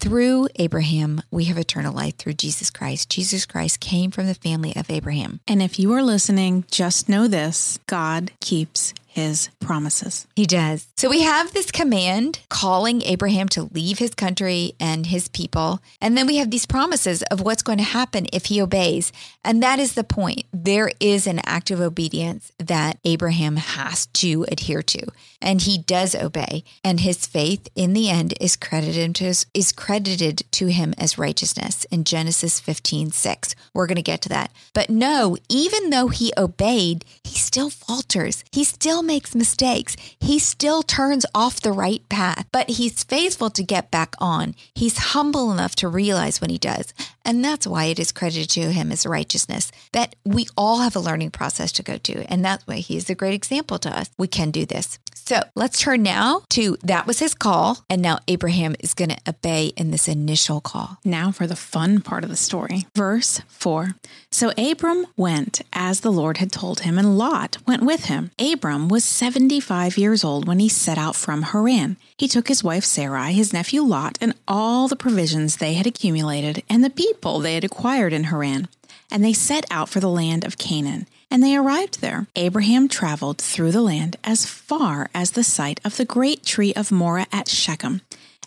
Through 0.00 0.48
Abraham, 0.56 1.20
we 1.30 1.44
have 1.44 1.58
eternal 1.58 1.92
life 1.92 2.16
through 2.16 2.32
Jesus 2.32 2.70
Christ. 2.70 3.10
Jesus 3.10 3.44
Christ 3.44 3.80
came 3.80 4.10
from 4.10 4.26
the 4.26 4.34
family 4.34 4.74
of 4.74 4.90
Abraham. 4.90 5.40
and 5.46 5.60
if 5.60 5.78
you 5.78 5.92
are 5.92 6.02
listening, 6.02 6.64
just 6.70 7.06
know 7.06 7.28
this 7.28 7.78
God 7.86 8.30
keeps 8.40 8.94
his 9.10 9.50
promises. 9.58 10.28
He 10.36 10.46
does. 10.46 10.86
So 10.96 11.10
we 11.10 11.22
have 11.22 11.52
this 11.52 11.72
command 11.72 12.38
calling 12.48 13.02
Abraham 13.02 13.48
to 13.50 13.64
leave 13.72 13.98
his 13.98 14.14
country 14.14 14.74
and 14.78 15.06
his 15.06 15.26
people. 15.28 15.80
And 16.00 16.16
then 16.16 16.28
we 16.28 16.36
have 16.36 16.50
these 16.50 16.64
promises 16.64 17.22
of 17.24 17.40
what's 17.40 17.62
going 17.62 17.78
to 17.78 17.84
happen 17.84 18.26
if 18.32 18.46
he 18.46 18.62
obeys. 18.62 19.12
And 19.44 19.62
that 19.62 19.80
is 19.80 19.94
the 19.94 20.04
point. 20.04 20.44
There 20.52 20.92
is 21.00 21.26
an 21.26 21.40
act 21.44 21.72
of 21.72 21.80
obedience 21.80 22.52
that 22.58 22.98
Abraham 23.04 23.56
has 23.56 24.06
to 24.06 24.46
adhere 24.48 24.82
to. 24.82 25.06
And 25.42 25.60
he 25.60 25.78
does 25.78 26.14
obey. 26.14 26.62
And 26.84 27.00
his 27.00 27.26
faith 27.26 27.68
in 27.74 27.94
the 27.94 28.10
end 28.10 28.34
is 28.40 28.54
credited 28.54 29.16
to 29.16 29.24
his, 29.24 29.46
is 29.54 29.72
credited 29.72 30.44
to 30.52 30.66
him 30.66 30.94
as 30.96 31.18
righteousness 31.18 31.84
in 31.90 32.04
Genesis 32.04 32.60
15, 32.60 33.10
6. 33.10 33.54
We're 33.74 33.86
going 33.88 33.96
to 33.96 34.02
get 34.02 34.20
to 34.22 34.28
that. 34.28 34.52
But 34.72 34.88
no, 34.88 35.36
even 35.48 35.90
though 35.90 36.08
he 36.08 36.32
obeyed, 36.36 37.04
he 37.24 37.38
still 37.38 37.70
falters. 37.70 38.44
He 38.52 38.62
still 38.62 38.99
makes 39.02 39.34
mistakes. 39.34 39.96
He 40.18 40.38
still 40.38 40.82
turns 40.82 41.26
off 41.34 41.60
the 41.60 41.72
right 41.72 42.06
path, 42.08 42.46
but 42.52 42.70
he's 42.70 43.04
faithful 43.04 43.50
to 43.50 43.62
get 43.62 43.90
back 43.90 44.14
on. 44.18 44.54
He's 44.74 44.98
humble 44.98 45.52
enough 45.52 45.76
to 45.76 45.88
realize 45.88 46.40
when 46.40 46.50
he 46.50 46.58
does. 46.58 46.92
And 47.24 47.44
that's 47.44 47.66
why 47.66 47.84
it 47.86 47.98
is 47.98 48.12
credited 48.12 48.50
to 48.50 48.72
him 48.72 48.90
as 48.90 49.06
righteousness 49.06 49.70
that 49.92 50.16
we 50.24 50.46
all 50.56 50.78
have 50.78 50.96
a 50.96 51.00
learning 51.00 51.30
process 51.30 51.72
to 51.72 51.82
go 51.82 51.98
to. 51.98 52.24
And 52.32 52.44
that's 52.44 52.66
why 52.66 52.76
he 52.76 52.96
is 52.96 53.10
a 53.10 53.14
great 53.14 53.34
example 53.34 53.78
to 53.80 53.96
us. 53.96 54.10
We 54.18 54.28
can 54.28 54.50
do 54.50 54.64
this. 54.66 54.98
So 55.30 55.44
let's 55.54 55.80
turn 55.80 56.02
now 56.02 56.42
to 56.48 56.76
that 56.82 57.06
was 57.06 57.20
his 57.20 57.34
call. 57.34 57.84
And 57.88 58.02
now 58.02 58.18
Abraham 58.26 58.74
is 58.80 58.94
going 58.94 59.10
to 59.10 59.28
obey 59.28 59.66
in 59.76 59.92
this 59.92 60.08
initial 60.08 60.60
call. 60.60 60.98
Now 61.04 61.30
for 61.30 61.46
the 61.46 61.54
fun 61.54 62.00
part 62.00 62.24
of 62.24 62.30
the 62.30 62.36
story. 62.36 62.88
Verse 62.96 63.40
4. 63.46 63.94
So 64.32 64.50
Abram 64.58 65.06
went 65.16 65.62
as 65.72 66.00
the 66.00 66.10
Lord 66.10 66.38
had 66.38 66.50
told 66.50 66.80
him, 66.80 66.98
and 66.98 67.16
Lot 67.16 67.58
went 67.64 67.84
with 67.84 68.06
him. 68.06 68.32
Abram 68.40 68.88
was 68.88 69.04
75 69.04 69.96
years 69.96 70.24
old 70.24 70.48
when 70.48 70.58
he 70.58 70.68
set 70.68 70.98
out 70.98 71.14
from 71.14 71.42
Haran. 71.42 71.96
He 72.16 72.26
took 72.26 72.48
his 72.48 72.64
wife 72.64 72.84
Sarai, 72.84 73.32
his 73.32 73.52
nephew 73.52 73.82
Lot, 73.82 74.18
and 74.20 74.34
all 74.48 74.88
the 74.88 74.96
provisions 74.96 75.58
they 75.58 75.74
had 75.74 75.86
accumulated, 75.86 76.64
and 76.68 76.82
the 76.82 76.90
people 76.90 77.38
they 77.38 77.54
had 77.54 77.62
acquired 77.62 78.12
in 78.12 78.24
Haran. 78.24 78.66
And 79.12 79.24
they 79.24 79.32
set 79.32 79.64
out 79.70 79.88
for 79.88 80.00
the 80.00 80.08
land 80.08 80.44
of 80.44 80.58
Canaan. 80.58 81.06
And 81.30 81.42
they 81.42 81.56
arrived 81.56 82.00
there. 82.00 82.26
Abraham 82.34 82.88
traveled 82.88 83.38
through 83.38 83.72
the 83.72 83.82
land 83.82 84.16
as 84.24 84.46
far 84.46 85.08
as 85.14 85.32
the 85.32 85.44
site 85.44 85.80
of 85.84 85.96
the 85.96 86.04
great 86.04 86.44
tree 86.44 86.74
of 86.74 86.90
Moreh 86.90 87.26
at 87.32 87.48
Shechem. 87.48 88.00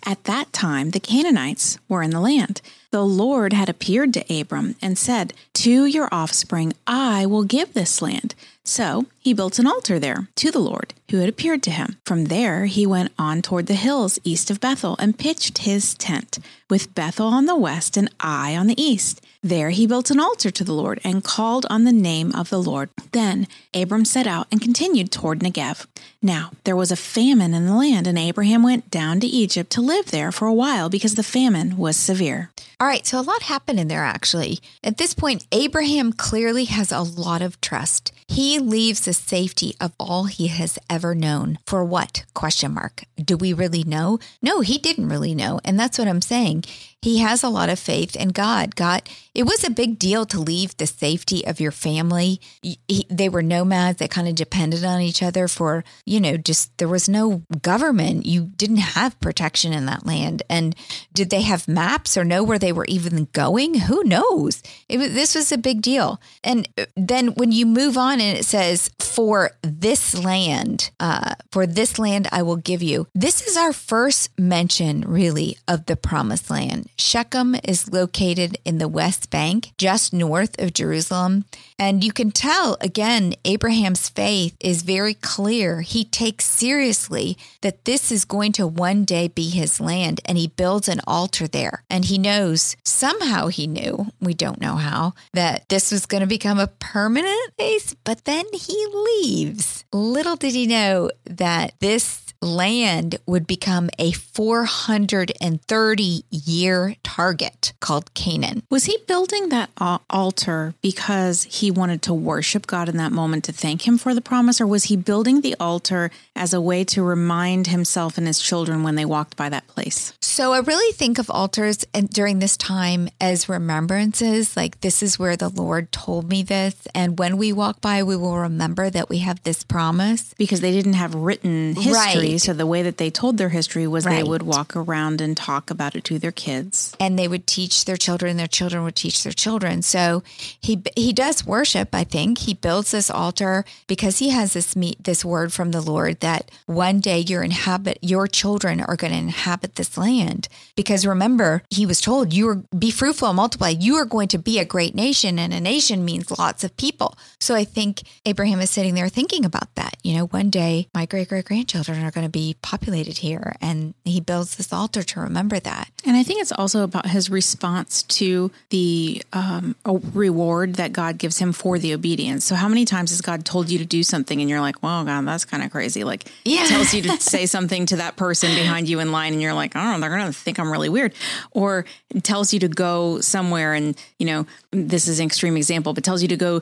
At 0.06 0.26
that 0.26 0.52
time, 0.52 0.90
the 0.90 1.00
Canaanites 1.00 1.78
were 1.88 2.04
in 2.04 2.10
the 2.10 2.20
land. 2.20 2.62
The 2.92 3.06
Lord 3.06 3.54
had 3.54 3.70
appeared 3.70 4.14
to 4.14 4.40
Abram 4.42 4.76
and 4.82 4.98
said, 4.98 5.34
To 5.54 5.86
your 5.86 6.10
offspring 6.12 6.74
I 6.86 7.26
will 7.26 7.46
give 7.46 7.74
this 7.74 8.02
land. 8.02 8.36
So 8.66 9.06
he 9.20 9.34
built 9.34 9.60
an 9.60 9.68
altar 9.68 10.00
there 10.00 10.28
to 10.36 10.52
the 10.52 10.60
Lord 10.60 10.94
who 11.10 11.18
had 11.18 11.30
appeared 11.30 11.64
to 11.64 11.72
him. 11.72 11.98
From 12.06 12.26
there 12.26 12.66
he 12.66 12.86
went 12.86 13.14
on 13.18 13.42
toward 13.42 13.68
the 13.68 13.76
hills 13.76 14.20
east 14.24 14.52
of 14.52 14.60
Bethel 14.60 14.98
and 15.00 15.18
pitched 15.18 15.60
his 15.60 15.96
tent, 15.96 16.40
with 16.70 16.94
Bethel 16.96 17.28
on 17.28 17.46
the 17.46 17.56
west 17.56 17.96
and 17.96 18.10
Ai 18.20 18.56
on 18.56 18.68
the 18.68 18.82
east. 18.82 19.22
There 19.46 19.72
he 19.72 19.86
built 19.86 20.10
an 20.10 20.22
altar 20.22 20.50
to 20.52 20.64
the 20.64 20.74
Lord 20.74 21.02
and 21.04 21.22
called 21.22 21.66
on 21.70 21.84
the 21.84 21.92
name 21.92 22.34
of 22.34 22.50
the 22.50 22.62
Lord. 22.62 22.90
Then 23.12 23.46
Abram 23.74 24.06
set 24.06 24.26
out 24.26 24.48
and 24.50 24.62
continued 24.62 25.12
toward 25.12 25.40
Negev. 25.42 25.86
Now 26.22 26.52
there 26.64 26.78
was 26.78 26.92
a 26.92 26.96
famine 26.96 27.54
in 27.54 27.66
the 27.66 27.76
land, 27.76 28.08
and 28.08 28.18
Abraham 28.18 28.64
went 28.64 28.90
down 28.90 29.20
to 29.20 29.28
Egypt 29.28 29.70
to 29.72 29.82
live 29.82 30.12
there 30.12 30.32
for 30.32 30.48
a 30.48 30.54
while 30.54 30.88
because 30.88 31.16
the 31.16 31.24
famine 31.24 31.78
was 31.78 31.98
severe. 31.98 32.52
All 32.84 32.90
right, 32.90 33.08
so 33.08 33.18
a 33.18 33.22
lot 33.22 33.44
happened 33.44 33.80
in 33.80 33.88
there 33.88 34.04
actually. 34.04 34.60
At 34.84 34.98
this 34.98 35.14
point, 35.14 35.48
Abraham 35.54 36.12
clearly 36.12 36.66
has 36.66 36.92
a 36.92 37.00
lot 37.00 37.42
of 37.42 37.62
trust. 37.62 38.12
He 38.28 38.60
leaves 38.60 39.06
the 39.06 39.14
safety 39.14 39.74
of 39.80 39.94
all 39.98 40.26
he 40.26 40.48
has 40.48 40.78
ever 40.90 41.16
known. 41.16 41.60
For 41.66 41.86
what? 41.86 42.26
Question 42.34 42.74
mark. 42.74 43.06
Do 43.16 43.38
we 43.38 43.54
really 43.54 43.86
know? 43.86 44.20
No, 44.42 44.60
he 44.60 44.78
didn't 44.78 45.08
really 45.08 45.34
know. 45.34 45.62
And 45.64 45.80
that's 45.80 45.98
what 45.98 46.10
I'm 46.10 46.22
saying. 46.22 46.66
He 47.02 47.20
has 47.20 47.44
a 47.44 47.50
lot 47.50 47.70
of 47.70 47.80
faith 47.80 48.16
in 48.16 48.30
God. 48.30 48.76
God, 48.76 49.10
it 49.36 49.44
was 49.44 49.64
a 49.64 49.70
big 49.70 50.00
deal 50.00 50.26
to 50.28 50.40
leave 50.40 50.78
the 50.78 50.88
safety 50.88 51.46
of 51.46 51.60
your 51.60 51.72
family. 51.72 52.40
He, 52.62 53.06
they 53.10 53.28
were 53.28 53.42
nomads 53.42 54.00
They 54.00 54.08
kind 54.08 54.28
of 54.28 54.36
depended 54.36 54.86
on 54.86 55.02
each 55.02 55.22
other 55.22 55.48
for, 55.48 55.84
you 56.06 56.22
know, 56.22 56.38
just 56.38 56.78
there 56.78 56.88
was 56.88 57.10
no 57.10 57.44
government. 57.62 58.26
You 58.26 58.52
didn't 58.56 58.78
have 58.78 59.20
protection 59.20 59.74
in 59.74 59.86
that 59.88 60.06
land. 60.06 60.44
And 60.50 60.76
did 61.14 61.30
they 61.30 61.42
have 61.42 61.68
maps 61.68 62.16
or 62.16 62.24
know 62.24 62.44
where 62.44 62.60
they 62.60 62.72
were 62.74 62.86
even 62.86 63.28
going? 63.34 63.76
Who 63.76 64.04
knows? 64.04 64.62
It 64.90 64.98
this 65.14 65.36
was 65.36 65.52
a 65.52 65.58
big 65.58 65.82
deal. 65.82 66.20
And 66.44 66.68
uh, 66.78 66.86
then 66.96 67.30
when 67.36 67.52
you 67.52 67.66
move 67.66 67.98
on 67.98 68.20
and 68.20 68.38
it 68.38 68.46
says, 68.46 68.90
for 69.00 69.52
this 69.62 70.18
land, 70.18 70.92
uh, 71.00 71.36
for 71.52 71.68
this 71.68 72.00
land 72.00 72.28
I 72.32 72.42
will 72.42 72.56
give 72.56 72.82
you. 72.82 73.08
This 73.14 73.46
is 73.46 73.56
our 73.56 73.74
first 73.74 74.32
mention, 74.40 75.02
really, 75.02 75.58
of 75.68 75.86
the 75.86 75.96
promised 75.96 76.50
land. 76.50 76.90
Shechem 76.98 77.56
is 77.64 77.92
located 77.92 78.58
in 78.66 78.80
the 78.80 78.88
West 78.88 79.30
Bank, 79.30 79.72
just 79.78 80.14
north 80.14 80.60
of 80.60 80.74
Jerusalem. 80.74 81.46
And 81.78 82.04
you 82.04 82.12
can 82.12 82.32
tell, 82.32 82.78
again, 82.82 83.34
Abraham's 83.46 84.10
faith 84.10 84.56
is 84.60 84.82
very 84.82 85.14
clear. 85.14 85.82
He 85.82 86.04
takes 86.04 86.46
seriously 86.46 87.38
that 87.62 87.86
this 87.86 88.12
is 88.12 88.26
going 88.26 88.52
to 88.54 88.66
one 88.66 89.06
day 89.06 89.28
be 89.28 89.50
his 89.50 89.80
land, 89.80 90.22
and 90.26 90.38
he 90.38 90.48
builds 90.48 90.88
an 90.88 91.02
altar 91.06 91.48
there. 91.48 91.84
And 91.90 92.06
he 92.06 92.18
knows, 92.18 92.62
somehow 92.84 93.48
he 93.48 93.68
knew, 93.68 94.08
we 94.20 94.34
don't 94.34 94.62
know 94.62 94.76
how, 94.76 95.14
that 95.34 95.68
this 95.70 95.92
was 95.92 96.06
going 96.06 96.22
to 96.22 96.28
become 96.28 96.60
a 96.60 96.68
permanent 96.68 97.58
place, 97.58 97.96
but 98.04 98.26
then 98.26 98.46
he 98.54 98.86
leaves. 98.94 99.86
Little 99.92 100.36
did 100.36 100.54
he 100.54 100.68
know 100.68 101.10
that 101.26 101.74
this 101.80 102.24
land 102.44 103.16
would 103.26 103.48
become 103.48 103.90
a 103.98 104.12
430 104.12 106.26
year 106.30 106.96
target 107.04 107.74
called 107.80 108.14
Canaan. 108.14 108.62
Was 108.70 108.84
he 108.86 109.00
building 109.08 109.50
that 109.50 109.72
altar 110.10 110.74
because 110.82 111.44
he 111.44 111.72
wanted 111.72 112.02
to 112.04 112.14
worship 112.14 112.68
God 112.68 112.88
in 112.90 112.98
that 112.98 113.12
moment 113.12 113.46
to 113.46 113.54
thank 113.54 113.88
him 113.88 113.98
for 113.98 114.14
the 114.14 114.22
promise, 114.22 114.62
or 114.62 114.68
was 114.68 114.84
he 114.86 114.96
building 114.96 115.42
the 115.42 115.56
altar 115.60 116.12
as 116.36 116.54
a 116.54 116.60
way 116.62 116.84
to 116.84 117.04
remind 117.04 117.68
himself 117.68 118.18
and 118.18 118.26
his 118.28 118.40
children 118.40 118.84
when 118.84 118.96
they 118.96 119.06
walked 119.06 119.38
by 119.38 119.50
that 119.50 119.68
place? 119.68 120.14
So 120.22 120.54
I 120.54 120.60
really 120.60 120.92
think 120.94 121.20
of 121.20 121.30
altars 121.30 121.86
and 121.94 122.10
during 122.10 122.40
this 122.40 122.58
time 122.58 123.08
as 123.22 123.48
remembrances. 123.48 124.58
Like 124.58 124.82
this 124.82 125.04
is 125.04 125.20
where 125.20 125.36
the 125.38 125.50
Lord 125.50 125.92
told 125.92 126.30
me 126.30 126.42
this, 126.44 126.76
and 126.96 127.20
when 127.20 127.38
we 127.38 127.54
walk 127.54 127.82
by, 127.82 128.02
we 128.04 128.16
will 128.16 128.38
remember 128.38 128.90
that 128.90 129.10
we 129.10 129.20
have 129.20 129.42
this 129.44 129.64
promise. 129.64 130.34
Because 130.38 130.62
they 130.62 130.72
didn't 130.72 130.94
have 130.94 131.14
written 131.14 131.76
history, 131.76 131.94
Right. 132.32 132.42
so 132.42 132.54
the 132.54 132.66
way 132.66 132.82
that 132.82 132.98
they 132.98 133.10
told 133.10 133.38
their 133.38 133.50
history 133.50 133.86
was 133.88 134.04
they 134.06 134.24
would 134.24 134.44
walk 134.44 134.76
around 134.76 135.22
and 135.22 135.38
talk 135.38 135.70
about 135.70 135.96
it 135.96 136.04
to 136.06 136.18
their 136.20 136.32
kids. 136.32 136.96
and 137.00 137.18
they 137.20 137.28
would 137.28 137.46
teach 137.48 137.86
their 137.86 137.98
children 137.98 138.38
their 138.38 138.48
children 138.48 138.84
would 138.84 138.96
teach 138.96 139.24
their 139.24 139.32
children 139.34 139.82
so 139.82 140.24
he 140.60 140.82
he 140.96 141.12
does 141.14 141.46
worship 141.46 141.90
i 141.94 142.04
think 142.04 142.40
he 142.40 142.54
builds 142.54 142.92
this 142.92 143.10
altar 143.10 143.64
because 143.88 144.18
he 144.20 144.30
has 144.30 144.54
this 144.54 144.76
meet 144.76 145.02
this 145.04 145.24
word 145.26 145.52
from 145.54 145.72
the 145.72 145.82
lord 145.82 146.20
that 146.24 146.50
one 146.66 147.00
day 147.02 147.20
your 147.20 147.44
inhabit 147.44 148.00
your 148.02 148.28
children 148.28 148.80
are 148.82 148.96
going 148.96 149.12
to 149.12 149.20
inhabit 149.20 149.76
this 149.76 149.98
land. 149.98 150.48
Because 150.76 151.06
remember 151.06 151.64
he 151.70 151.86
was 151.86 152.00
told 152.00 152.34
you 152.34 152.48
are 152.48 152.64
be 152.78 152.92
fruitful 152.92 153.28
and 153.28 153.36
multiply. 153.36 153.70
You 153.70 153.96
are 153.96 154.06
going 154.06 154.30
to 154.30 154.38
be 154.38 154.58
a 154.58 154.66
great 154.66 154.96
nation 154.96 155.38
and 155.38 155.54
a 155.54 155.60
nation 155.60 156.06
means 156.06 156.32
lots 156.40 156.64
of 156.64 156.76
people. 156.78 157.18
So 157.40 157.56
i 157.56 157.66
think 157.66 158.04
abraham 158.26 158.60
is 158.62 158.70
sitting 158.70 158.96
there 158.96 159.10
thinking 159.10 159.46
about 159.46 159.76
that. 159.76 159.98
You 160.04 160.16
know 160.16 160.26
one 160.28 160.50
day 160.50 160.88
my 160.94 161.06
great 161.06 161.30
great 161.30 161.46
grandchildren 161.46 162.04
are 162.04 162.12
going 162.12 162.26
to 162.26 162.32
be 162.32 162.56
populated 162.62 163.18
here 163.18 163.56
and 163.62 163.94
he 164.06 164.20
builds 164.22 164.56
this 164.56 164.72
altar 164.72 165.04
to 165.04 165.20
remember 165.20 165.60
that. 165.60 165.90
And 166.06 166.16
I 166.16 166.24
think 166.24 166.42
it's 166.42 166.52
also 166.52 166.84
about 166.84 167.08
his 167.08 167.30
response 167.30 168.04
to 168.04 168.52
the 168.70 169.22
um, 169.34 169.76
reward 170.14 170.76
that 170.76 170.94
God 170.94 171.18
gives 171.18 171.40
him 171.40 171.54
for 171.54 171.80
the 171.80 171.94
obedience. 171.94 172.46
So, 172.46 172.56
how 172.56 172.68
many 172.68 172.86
times 172.86 173.12
has 173.12 173.22
God 173.22 173.46
told 173.46 173.70
you 173.70 173.80
to 173.80 173.86
do 173.86 174.04
something 174.04 174.40
and 174.40 174.50
you're 174.50 174.62
like, 174.62 174.82
well, 174.84 175.04
God, 175.04 175.26
that's 175.26 175.46
kind 175.46 175.64
of 175.64 175.72
crazy? 175.72 176.04
Like, 176.04 176.13
Yeah. 176.46 176.66
tells 176.66 176.94
you 176.94 177.02
to 177.04 177.18
say 177.20 177.46
something 177.46 177.86
to 177.88 177.98
that 177.98 178.16
person 178.16 178.54
behind 178.56 178.90
you 178.90 179.00
in 179.00 179.12
line 179.12 179.34
and 179.34 179.42
you're 179.42 179.54
like, 179.54 179.76
I 179.76 179.92
don't 179.92 180.02
they're 180.02 180.10
going 180.10 180.26
to 180.26 180.34
think 180.34 180.60
I'm 180.60 180.72
really 180.72 180.90
weird. 180.90 181.14
Or 181.52 181.86
tells 182.22 182.54
you 182.54 182.60
to 182.60 182.68
go 182.68 183.20
somewhere 183.22 183.74
and, 183.74 183.96
you 184.20 184.26
know, 184.26 184.46
this 184.72 185.08
is 185.08 185.20
an 185.20 185.26
extreme 185.26 185.58
example, 185.58 185.94
but 185.94 186.04
tells 186.04 186.22
you 186.22 186.28
to 186.28 186.38
go 186.38 186.62